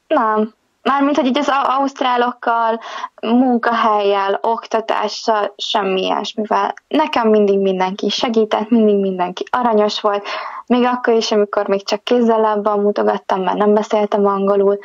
Nem. 0.07 0.55
Mármint, 0.83 1.17
hogy 1.17 1.27
így 1.27 1.39
az 1.39 1.53
ausztrálokkal, 1.79 2.81
munkahelyjel, 3.21 4.39
oktatással, 4.43 5.55
semmi 5.57 6.03
ilyesmivel. 6.03 6.75
Nekem 6.89 7.29
mindig 7.29 7.59
mindenki 7.59 8.09
segített, 8.09 8.71
mindig 8.71 8.97
mindenki 8.97 9.45
aranyos 9.51 10.01
volt, 10.01 10.27
még 10.67 10.85
akkor 10.85 11.15
is, 11.15 11.33
amikor 11.33 11.69
még 11.69 11.87
csak 11.87 12.05
kézzel 12.05 12.41
lábbal 12.41 12.77
mutogattam, 12.77 13.43
mert 13.43 13.57
nem 13.57 13.75
beszéltem 13.75 14.27
angolul, 14.27 14.79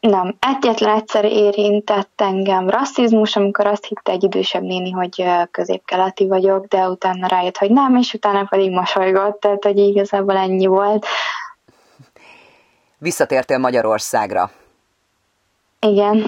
nem, 0.00 0.36
egyetlen 0.38 0.94
egyszer 0.94 1.24
érintett 1.24 2.20
engem 2.20 2.68
rasszizmus, 2.68 3.36
amikor 3.36 3.66
azt 3.66 3.84
hitte 3.84 4.12
egy 4.12 4.22
idősebb 4.22 4.62
néni, 4.62 4.90
hogy 4.90 5.24
középkeleti 5.50 6.26
vagyok, 6.26 6.66
de 6.66 6.88
utána 6.88 7.26
rájött, 7.26 7.56
hogy 7.56 7.70
nem, 7.70 7.96
és 7.96 8.14
utána 8.14 8.44
pedig 8.44 8.70
mosolygott, 8.70 9.40
tehát 9.40 9.64
hogy 9.64 9.78
igazából 9.78 10.36
ennyi 10.36 10.66
volt. 10.66 11.06
Visszatértél 12.98 13.58
Magyarországra. 13.58 14.50
Igen. 15.80 16.26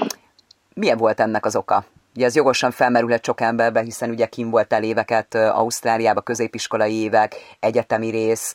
Milyen 0.74 0.96
volt 0.96 1.20
ennek 1.20 1.44
az 1.44 1.56
oka? 1.56 1.84
Ugye 2.14 2.24
ez 2.24 2.34
jogosan 2.34 2.70
felmerülhet 2.70 3.24
sok 3.24 3.40
emberbe, 3.40 3.80
hiszen 3.80 4.10
ugye 4.10 4.26
kim 4.26 4.50
volt 4.50 4.72
el 4.72 4.82
éveket 4.82 5.34
Ausztráliába, 5.34 6.20
középiskolai 6.20 7.02
évek, 7.02 7.56
egyetemi 7.60 8.10
rész, 8.10 8.54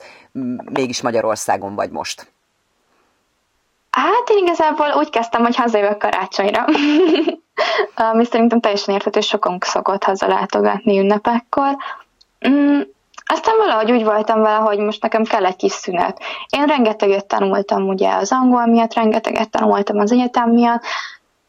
mégis 0.71 1.01
Magyarországon 1.01 1.75
vagy 1.75 1.91
most. 1.91 2.31
Hát 3.97 4.29
én 4.29 4.37
igazából 4.37 4.93
úgy 4.97 5.09
kezdtem, 5.09 5.43
hogy 5.43 5.55
hazajövök 5.55 5.97
karácsonyra. 5.97 6.65
Ami 8.11 8.25
szerintem 8.25 8.59
teljesen 8.59 8.93
érthető, 8.93 9.19
sokunk 9.19 9.63
szokott 9.63 10.03
hazalátogatni 10.03 10.99
ünnepekkor. 10.99 11.77
Mm, 12.47 12.79
aztán 13.25 13.57
valahogy 13.57 13.91
úgy 13.91 14.03
voltam 14.03 14.41
vele, 14.41 14.55
hogy 14.55 14.77
most 14.77 15.01
nekem 15.01 15.23
kell 15.23 15.45
egy 15.45 15.55
kis 15.55 15.71
szünet. 15.71 16.19
Én 16.49 16.65
rengeteget 16.65 17.25
tanultam 17.25 17.87
ugye 17.87 18.13
az 18.13 18.31
angol 18.31 18.65
miatt, 18.65 18.93
rengeteget 18.93 19.49
tanultam 19.49 19.97
az 19.97 20.11
egyetem 20.11 20.49
miatt, 20.49 20.83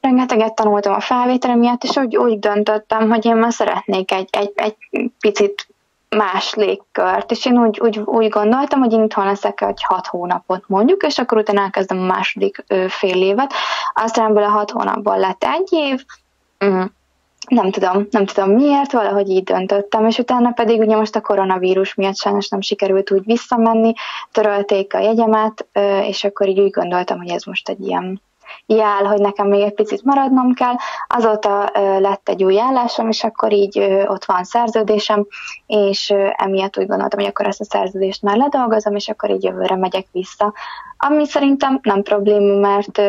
rengeteget 0.01 0.55
tanultam 0.55 0.95
a 0.95 1.01
felvétel 1.01 1.57
miatt, 1.57 1.85
és 1.85 1.97
úgy, 1.97 2.17
úgy 2.17 2.39
döntöttem, 2.39 3.09
hogy 3.09 3.25
én 3.25 3.37
már 3.37 3.53
szeretnék 3.53 4.13
egy, 4.13 4.29
egy, 4.31 4.53
egy 4.55 4.77
picit 5.21 5.68
más 6.17 6.55
légkört, 6.55 7.31
és 7.31 7.47
én 7.47 7.59
úgy, 7.59 7.81
úgy, 7.81 7.99
úgy 7.99 8.29
gondoltam, 8.29 8.81
hogy 8.81 8.93
én 8.93 9.03
itthon 9.03 9.25
leszek 9.25 9.61
egy 9.61 9.83
hat 9.83 10.07
hónapot 10.07 10.65
mondjuk, 10.67 11.03
és 11.03 11.19
akkor 11.19 11.39
utána 11.39 11.61
elkezdem 11.61 11.99
a 11.99 12.05
második 12.05 12.65
fél 12.89 13.23
évet. 13.23 13.53
Aztán 13.95 14.31
ebből 14.31 14.43
a 14.43 14.49
hat 14.49 14.71
hónapból 14.71 15.19
lett 15.19 15.45
egy 15.45 15.69
év, 15.71 16.05
mm. 16.65 16.83
nem 17.49 17.71
tudom, 17.71 18.07
nem 18.11 18.27
tudom 18.27 18.51
miért, 18.51 18.93
valahogy 18.93 19.29
így 19.29 19.45
döntöttem, 19.45 20.07
és 20.07 20.19
utána 20.19 20.51
pedig 20.51 20.81
ugye 20.81 20.97
most 20.97 21.17
a 21.17 21.21
koronavírus 21.21 21.95
miatt 21.95 22.17
sajnos 22.17 22.49
nem 22.49 22.61
sikerült 22.61 23.11
úgy 23.11 23.25
visszamenni, 23.25 23.93
törölték 24.33 24.95
a 24.95 24.99
jegyemet, 24.99 25.67
és 26.03 26.25
akkor 26.25 26.49
így 26.49 26.61
úgy 26.61 26.71
gondoltam, 26.71 27.19
hogy 27.19 27.31
ez 27.31 27.45
most 27.45 27.69
egy 27.69 27.81
ilyen 27.81 28.21
jel, 28.67 29.05
hogy 29.05 29.21
nekem 29.21 29.49
még 29.49 29.63
egy 29.63 29.75
picit 29.75 30.05
maradnom 30.05 30.55
kell. 30.55 30.75
Azóta 31.07 31.71
lett 31.99 32.29
egy 32.29 32.45
új 32.45 32.61
állásom, 32.61 33.09
és 33.09 33.25
akkor 33.25 33.53
így 33.53 33.79
ott 34.07 34.25
van 34.25 34.45
szerződésem, 34.45 35.27
és 35.67 36.15
emiatt 36.33 36.79
úgy 36.79 36.87
gondoltam, 36.87 37.19
hogy 37.19 37.29
akkor 37.29 37.47
ezt 37.47 37.61
a 37.61 37.65
szerződést 37.65 38.23
már 38.23 38.37
ledolgozom, 38.37 38.95
és 38.95 39.09
akkor 39.09 39.31
így 39.31 39.43
jövőre 39.45 39.77
megyek 39.77 40.07
vissza. 40.13 40.53
Ami 40.97 41.27
szerintem 41.27 41.79
nem 41.83 42.03
probléma, 42.03 42.59
mert 42.69 43.01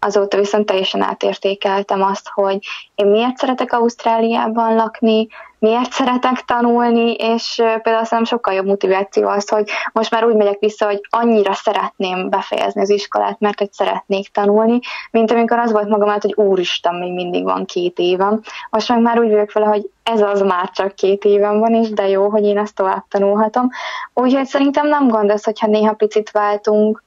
azóta 0.00 0.36
viszont 0.36 0.66
teljesen 0.66 1.02
átértékeltem 1.02 2.02
azt, 2.02 2.28
hogy 2.32 2.58
én 2.94 3.06
miért 3.06 3.36
szeretek 3.36 3.72
Ausztráliában 3.72 4.74
lakni, 4.74 5.26
miért 5.58 5.92
szeretek 5.92 6.44
tanulni, 6.44 7.12
és 7.12 7.54
például 7.54 8.04
szerintem 8.04 8.24
sokkal 8.24 8.54
jobb 8.54 8.66
motiváció 8.66 9.28
az, 9.28 9.48
hogy 9.48 9.70
most 9.92 10.10
már 10.10 10.24
úgy 10.24 10.34
megyek 10.34 10.58
vissza, 10.58 10.86
hogy 10.86 11.00
annyira 11.10 11.52
szeretném 11.52 12.28
befejezni 12.28 12.80
az 12.80 12.90
iskolát, 12.90 13.40
mert 13.40 13.58
hogy 13.58 13.72
szeretnék 13.72 14.28
tanulni, 14.28 14.78
mint 15.10 15.30
amikor 15.30 15.58
az 15.58 15.72
volt 15.72 15.88
magam 15.88 16.08
hogy 16.08 16.34
úristen, 16.36 16.94
még 16.94 17.12
mindig 17.12 17.44
van 17.44 17.64
két 17.64 17.98
évem. 17.98 18.40
Most 18.70 18.88
meg 18.88 19.00
már 19.00 19.18
úgy 19.18 19.30
vagyok 19.30 19.52
vele, 19.52 19.66
hogy 19.66 19.90
ez 20.02 20.20
az 20.20 20.40
már 20.40 20.70
csak 20.70 20.94
két 20.94 21.24
évem 21.24 21.58
van, 21.58 21.74
és 21.74 21.90
de 21.90 22.08
jó, 22.08 22.28
hogy 22.28 22.44
én 22.44 22.58
ezt 22.58 22.74
tovább 22.74 23.04
tanulhatom. 23.08 23.68
Úgyhogy 24.14 24.46
szerintem 24.46 24.86
nem 24.86 25.08
gond 25.08 25.30
az, 25.30 25.44
hogyha 25.44 25.66
néha 25.66 25.92
picit 25.92 26.30
váltunk, 26.30 27.02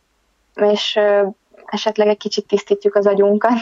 és 0.55 0.99
esetleg 1.71 2.07
egy 2.07 2.17
kicsit 2.17 2.47
tisztítjuk 2.47 2.95
az 2.95 3.07
agyunkat. 3.07 3.59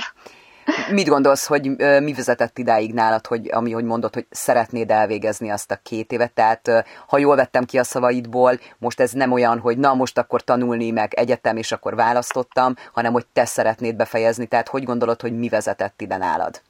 Mit 0.92 1.08
gondolsz, 1.08 1.48
hogy 1.48 1.70
mi 1.78 2.14
vezetett 2.14 2.58
idáig 2.58 2.94
nálad, 2.94 3.28
hogy 3.28 3.50
ami, 3.52 3.72
hogy 3.72 3.84
mondod, 3.84 4.14
hogy 4.14 4.26
szeretnéd 4.30 4.92
elvégezni 4.92 5.50
azt 5.50 5.72
a 5.72 5.80
két 5.84 6.12
évet? 6.12 6.32
Tehát, 6.32 6.86
ha 7.08 7.18
jól 7.18 7.36
vettem 7.36 7.66
ki 7.66 7.78
a 7.78 7.84
szavaidból, 7.84 8.60
most 8.78 9.00
ez 9.00 9.12
nem 9.12 9.32
olyan, 9.32 9.60
hogy 9.60 9.78
na 9.78 9.94
most 9.94 10.18
akkor 10.18 10.42
tanulni 10.42 10.92
meg 10.92 11.14
egyetem, 11.14 11.58
és 11.58 11.72
akkor 11.72 11.96
választottam, 11.96 12.74
hanem 12.94 13.14
hogy 13.14 13.26
te 13.34 13.46
szeretnéd 13.46 13.96
befejezni. 13.96 14.46
Tehát, 14.46 14.68
hogy 14.68 14.84
gondolod, 14.84 15.22
hogy 15.22 15.38
mi 15.38 15.50
vezetett 15.50 16.02
ide 16.02 16.18
nálad? 16.18 16.62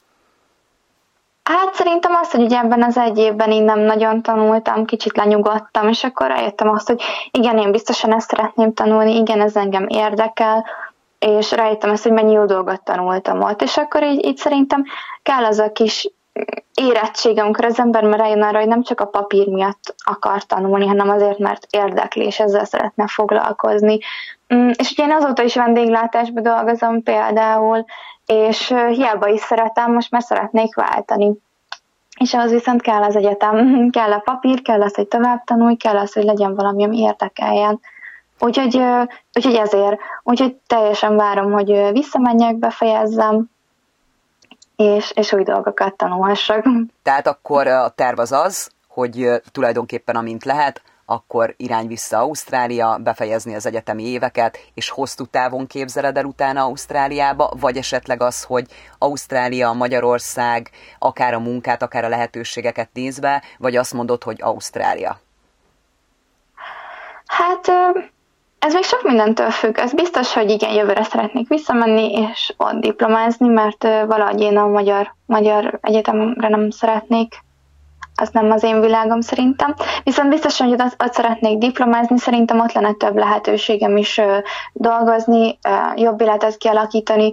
Hát 1.43 1.73
szerintem 1.73 2.15
azt, 2.15 2.31
hogy 2.31 2.41
ugye 2.41 2.57
ebben 2.57 2.83
az 2.83 2.97
egy 2.97 3.17
évben 3.17 3.51
én 3.51 3.63
nem 3.63 3.79
nagyon 3.79 4.21
tanultam, 4.21 4.85
kicsit 4.85 5.17
lenyugodtam, 5.17 5.87
és 5.87 6.03
akkor 6.03 6.27
rájöttem 6.27 6.69
azt, 6.69 6.87
hogy 6.87 7.01
igen, 7.31 7.57
én 7.57 7.71
biztosan 7.71 8.13
ezt 8.13 8.29
szeretném 8.29 8.73
tanulni, 8.73 9.15
igen, 9.15 9.41
ez 9.41 9.55
engem 9.55 9.87
érdekel, 9.87 10.65
és 11.19 11.51
rájöttem 11.51 11.89
ezt, 11.89 12.03
hogy 12.03 12.11
mennyi 12.11 12.31
jó 12.31 12.45
dolgot 12.45 12.83
tanultam 12.83 13.41
ott, 13.41 13.61
és 13.61 13.77
akkor 13.77 14.03
így, 14.03 14.25
így 14.25 14.37
szerintem 14.37 14.83
kell 15.23 15.43
az 15.43 15.59
a 15.59 15.71
kis 15.71 16.09
érettség, 16.73 17.39
amikor 17.39 17.65
az 17.65 17.79
ember 17.79 18.03
már 18.03 18.19
rájön 18.19 18.41
arra, 18.41 18.57
hogy 18.57 18.67
nem 18.67 18.83
csak 18.83 18.99
a 19.01 19.05
papír 19.05 19.47
miatt 19.47 19.95
akar 19.97 20.43
tanulni, 20.43 20.87
hanem 20.87 21.09
azért, 21.09 21.37
mert 21.37 21.67
érdekli, 21.69 22.25
és 22.25 22.39
ezzel 22.39 22.65
szeretne 22.65 23.07
foglalkozni. 23.07 23.99
Mm, 24.53 24.69
és 24.77 24.91
ugye 24.91 25.03
én 25.03 25.11
azóta 25.11 25.43
is 25.43 25.55
vendéglátásban 25.55 26.43
dolgozom 26.43 27.03
például, 27.03 27.85
és 28.25 28.73
hiába 28.89 29.27
is 29.27 29.39
szeretem, 29.39 29.93
most 29.93 30.11
már 30.11 30.21
szeretnék 30.21 30.75
váltani. 30.75 31.33
És 32.19 32.33
ahhoz 32.33 32.51
viszont 32.51 32.81
kell 32.81 33.03
az 33.03 33.15
egyetem, 33.15 33.79
kell 33.97 34.11
a 34.11 34.19
papír, 34.19 34.61
kell 34.61 34.81
az, 34.81 34.95
hogy 34.95 35.07
tovább 35.07 35.43
tanulj, 35.43 35.75
kell 35.75 35.97
az, 35.97 36.13
hogy 36.13 36.23
legyen 36.23 36.55
valami, 36.55 36.83
ami 36.83 36.97
érdekeljen. 36.97 37.79
Úgyhogy, 38.39 38.81
úgyhogy 39.33 39.55
ezért, 39.55 39.99
úgyhogy 40.23 40.55
teljesen 40.67 41.15
várom, 41.15 41.51
hogy 41.51 41.91
visszamenjek, 41.91 42.55
befejezzem, 42.55 43.49
és, 44.75 45.11
és 45.15 45.33
új 45.33 45.43
dolgokat 45.43 45.95
tanulhassak. 45.95 46.65
Tehát 47.03 47.27
akkor 47.27 47.67
a 47.67 47.89
terv 47.89 48.19
az 48.19 48.31
az, 48.31 48.71
hogy 48.87 49.41
tulajdonképpen 49.51 50.15
amint 50.15 50.43
lehet, 50.43 50.81
akkor 51.09 51.53
irány 51.57 51.87
vissza 51.87 52.17
Ausztrália, 52.17 52.97
befejezni 53.03 53.55
az 53.55 53.65
egyetemi 53.65 54.03
éveket, 54.03 54.57
és 54.73 54.89
hosszú 54.89 55.25
távon 55.25 55.67
képzeled 55.67 56.17
el 56.17 56.25
utána 56.25 56.63
Ausztráliába, 56.63 57.53
vagy 57.59 57.77
esetleg 57.77 58.21
az, 58.21 58.43
hogy 58.43 58.65
Ausztrália, 58.97 59.71
Magyarország, 59.71 60.69
akár 60.99 61.33
a 61.33 61.39
munkát, 61.39 61.81
akár 61.81 62.03
a 62.05 62.09
lehetőségeket 62.09 62.89
nézve, 62.93 63.43
vagy 63.57 63.75
azt 63.75 63.93
mondod, 63.93 64.23
hogy 64.23 64.41
Ausztrália? 64.41 65.19
Hát 67.25 67.71
ez 68.59 68.73
még 68.73 68.83
sok 68.83 69.03
mindentől 69.03 69.49
függ. 69.49 69.77
Ez 69.77 69.93
biztos, 69.93 70.33
hogy 70.33 70.49
igen, 70.49 70.73
jövőre 70.73 71.03
szeretnék 71.03 71.47
visszamenni, 71.47 72.11
és 72.11 72.53
ott 72.57 72.79
diplomázni, 72.79 73.47
mert 73.47 73.83
valahogy 73.83 74.41
én 74.41 74.57
a 74.57 74.67
magyar, 74.67 75.15
magyar 75.25 75.79
egyetemre 75.81 76.49
nem 76.49 76.69
szeretnék 76.69 77.35
az 78.21 78.29
nem 78.31 78.51
az 78.51 78.63
én 78.63 78.81
világom 78.81 79.21
szerintem. 79.21 79.75
Viszont 80.03 80.29
biztosan, 80.29 80.67
hogy 80.67 80.81
ott, 80.81 81.03
ott 81.03 81.13
szeretnék 81.13 81.57
diplomázni, 81.57 82.17
szerintem 82.17 82.59
ott 82.59 82.71
lenne 82.71 82.93
több 82.93 83.17
lehetőségem 83.17 83.97
is 83.97 84.21
dolgozni, 84.73 85.59
jobb 85.95 86.21
életet 86.21 86.57
kialakítani, 86.57 87.31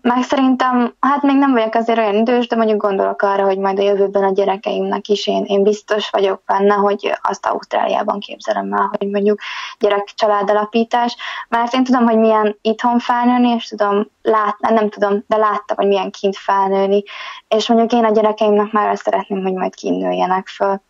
meg 0.00 0.22
szerintem, 0.22 0.94
hát 1.00 1.22
még 1.22 1.36
nem 1.36 1.52
vagyok 1.52 1.74
azért 1.74 1.98
olyan 1.98 2.14
idős, 2.14 2.46
de 2.46 2.56
mondjuk 2.56 2.80
gondolok 2.80 3.22
arra, 3.22 3.44
hogy 3.44 3.58
majd 3.58 3.78
a 3.78 3.82
jövőben 3.82 4.22
a 4.22 4.32
gyerekeimnek 4.32 5.08
is 5.08 5.26
én, 5.26 5.44
én 5.44 5.62
biztos 5.62 6.10
vagyok 6.10 6.42
benne, 6.46 6.74
hogy 6.74 7.18
azt 7.22 7.46
Ausztráliában 7.46 8.20
képzelem 8.20 8.72
el, 8.72 8.90
hogy 8.98 9.10
mondjuk 9.10 9.40
gyerek 9.78 10.04
családalapítás, 10.14 11.16
mert 11.48 11.74
én 11.74 11.84
tudom, 11.84 12.04
hogy 12.04 12.18
milyen 12.18 12.58
itthon 12.60 12.98
felnőni, 12.98 13.48
és 13.48 13.68
tudom 13.68 14.06
látni, 14.22 14.72
nem 14.72 14.88
tudom, 14.88 15.24
de 15.26 15.36
láttam, 15.36 15.76
hogy 15.76 15.86
milyen 15.86 16.10
kint 16.10 16.36
felnőni, 16.36 17.02
és 17.48 17.68
mondjuk 17.68 17.92
én 17.92 18.04
a 18.04 18.12
gyerekeimnek 18.12 18.72
már 18.72 18.88
azt 18.88 19.02
szeretném, 19.02 19.42
hogy 19.42 19.52
majd 19.52 19.74
kint 19.74 20.02
nőjenek 20.02 20.46
föl. 20.46 20.80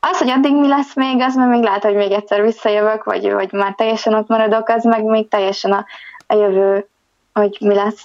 Az, 0.00 0.18
hogy 0.18 0.30
addig 0.30 0.54
mi 0.54 0.68
lesz 0.68 0.94
még, 0.94 1.20
az 1.20 1.34
mert 1.34 1.50
még 1.50 1.62
lehet, 1.62 1.84
hogy 1.84 1.94
még 1.94 2.12
egyszer 2.12 2.42
visszajövök, 2.42 3.04
vagy, 3.04 3.32
vagy 3.32 3.52
már 3.52 3.74
teljesen 3.74 4.14
ott 4.14 4.28
maradok, 4.28 4.68
az 4.68 4.84
meg 4.84 5.04
még 5.04 5.28
teljesen 5.28 5.72
a, 5.72 5.84
a 6.26 6.34
jövő 6.34 6.88
hogy 7.38 7.56
mi 7.60 7.74
lesz. 7.74 8.02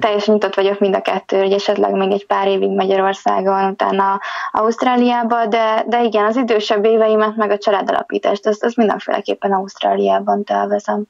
Teljesen 0.00 0.34
nyitott 0.34 0.54
vagyok 0.54 0.80
mind 0.80 0.94
a 0.94 1.00
kettő, 1.00 1.38
hogy 1.38 1.52
esetleg 1.52 1.92
még 1.92 2.12
egy 2.12 2.26
pár 2.26 2.48
évig 2.48 2.70
Magyarországon, 2.70 3.70
utána 3.70 4.20
Ausztráliába, 4.52 5.46
de, 5.46 5.84
de 5.86 6.02
igen, 6.02 6.24
az 6.24 6.36
idősebb 6.36 6.84
éveimet, 6.84 7.36
meg 7.36 7.50
a 7.50 7.58
családalapítást, 7.58 8.46
azt, 8.46 8.64
azt 8.64 8.76
mindenféleképpen 8.76 9.52
Ausztráliában 9.52 10.44
tervezem. 10.44 11.04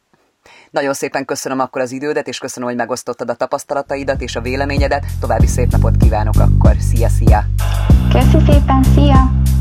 Nagyon 0.70 0.92
szépen 0.92 1.24
köszönöm 1.24 1.58
akkor 1.60 1.80
az 1.80 1.92
idődet, 1.92 2.28
és 2.28 2.38
köszönöm, 2.38 2.68
hogy 2.68 2.78
megosztottad 2.78 3.30
a 3.30 3.34
tapasztalataidat 3.34 4.20
és 4.20 4.36
a 4.36 4.40
véleményedet. 4.40 5.04
További 5.20 5.46
szép 5.46 5.70
napot 5.70 5.96
kívánok 5.96 6.34
akkor. 6.38 6.76
Szia, 6.78 7.08
szia! 7.08 7.44
Köszi 8.12 8.38
szépen, 8.46 8.82
szia! 8.94 9.52